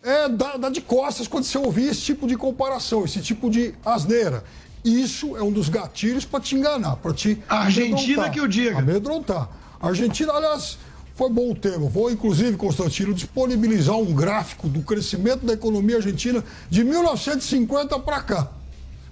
[0.03, 3.75] é dar, dar de costas quando você ouvir esse tipo de comparação, esse tipo de
[3.85, 4.43] asneira.
[4.85, 7.39] Isso é um dos gatilhos para te enganar, para te.
[7.49, 8.79] A Argentina que eu diga.
[8.79, 9.49] Amedrontar.
[9.81, 10.79] Argentina, aliás,
[11.15, 11.89] foi bom o termo.
[11.89, 18.51] Vou, inclusive, Constantino, disponibilizar um gráfico do crescimento da economia argentina de 1950 para cá.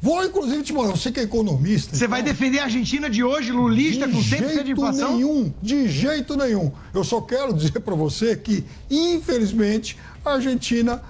[0.00, 1.90] Vou, inclusive, te mandar, você que é economista.
[1.90, 5.14] Você então, vai defender a Argentina de hoje, lulista, de com 100% de inflação?
[5.14, 6.70] nenhum, de jeito nenhum.
[6.94, 11.02] Eu só quero dizer para você que, infelizmente, a Argentina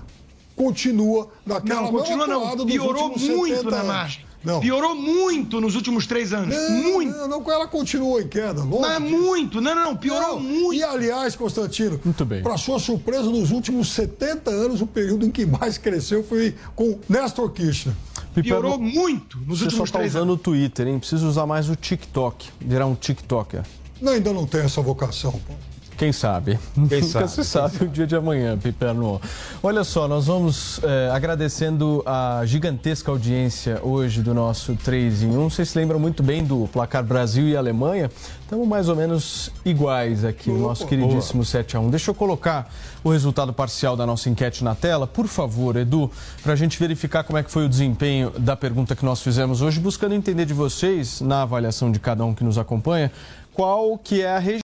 [0.56, 2.66] continua naquela Não, continua não.
[2.66, 4.28] Piorou muito na margem.
[4.42, 4.60] Não.
[4.60, 6.54] Piorou muito nos últimos três anos.
[6.54, 7.16] Não, muito.
[7.16, 8.62] Não, não, ela continua em queda.
[8.62, 9.60] Longe Mas muito.
[9.60, 9.96] Não, não, não.
[9.96, 10.40] Piorou não.
[10.40, 10.74] muito.
[10.74, 12.42] E, aliás, Constantino, muito bem.
[12.42, 16.98] para sua surpresa, nos últimos 70 anos, o período em que mais cresceu foi com
[17.08, 17.94] Néstor Kirchner.
[18.42, 20.34] Piorou muito nos Você últimos só tá três usando anos.
[20.34, 20.98] o Twitter, hein?
[20.98, 22.48] Precisa usar mais o TikTok.
[22.60, 23.62] Virar um TikToker.
[24.00, 25.54] Não, ainda não tem essa vocação, pô.
[25.98, 26.56] Quem sabe?
[26.88, 29.20] Quem Nunca sabe, se sabe o dia de amanhã, Piperno.
[29.60, 35.50] Olha só, nós vamos é, agradecendo a gigantesca audiência hoje do nosso 3 em 1.
[35.50, 38.08] Vocês se lembram muito bem do placar Brasil e Alemanha?
[38.40, 41.90] Estamos mais ou menos iguais aqui, o nosso queridíssimo 7 a 1.
[41.90, 42.72] Deixa eu colocar
[43.02, 46.08] o resultado parcial da nossa enquete na tela, por favor, Edu,
[46.44, 49.62] para a gente verificar como é que foi o desempenho da pergunta que nós fizemos
[49.62, 53.10] hoje, buscando entender de vocês, na avaliação de cada um que nos acompanha,
[53.52, 54.67] qual que é a região.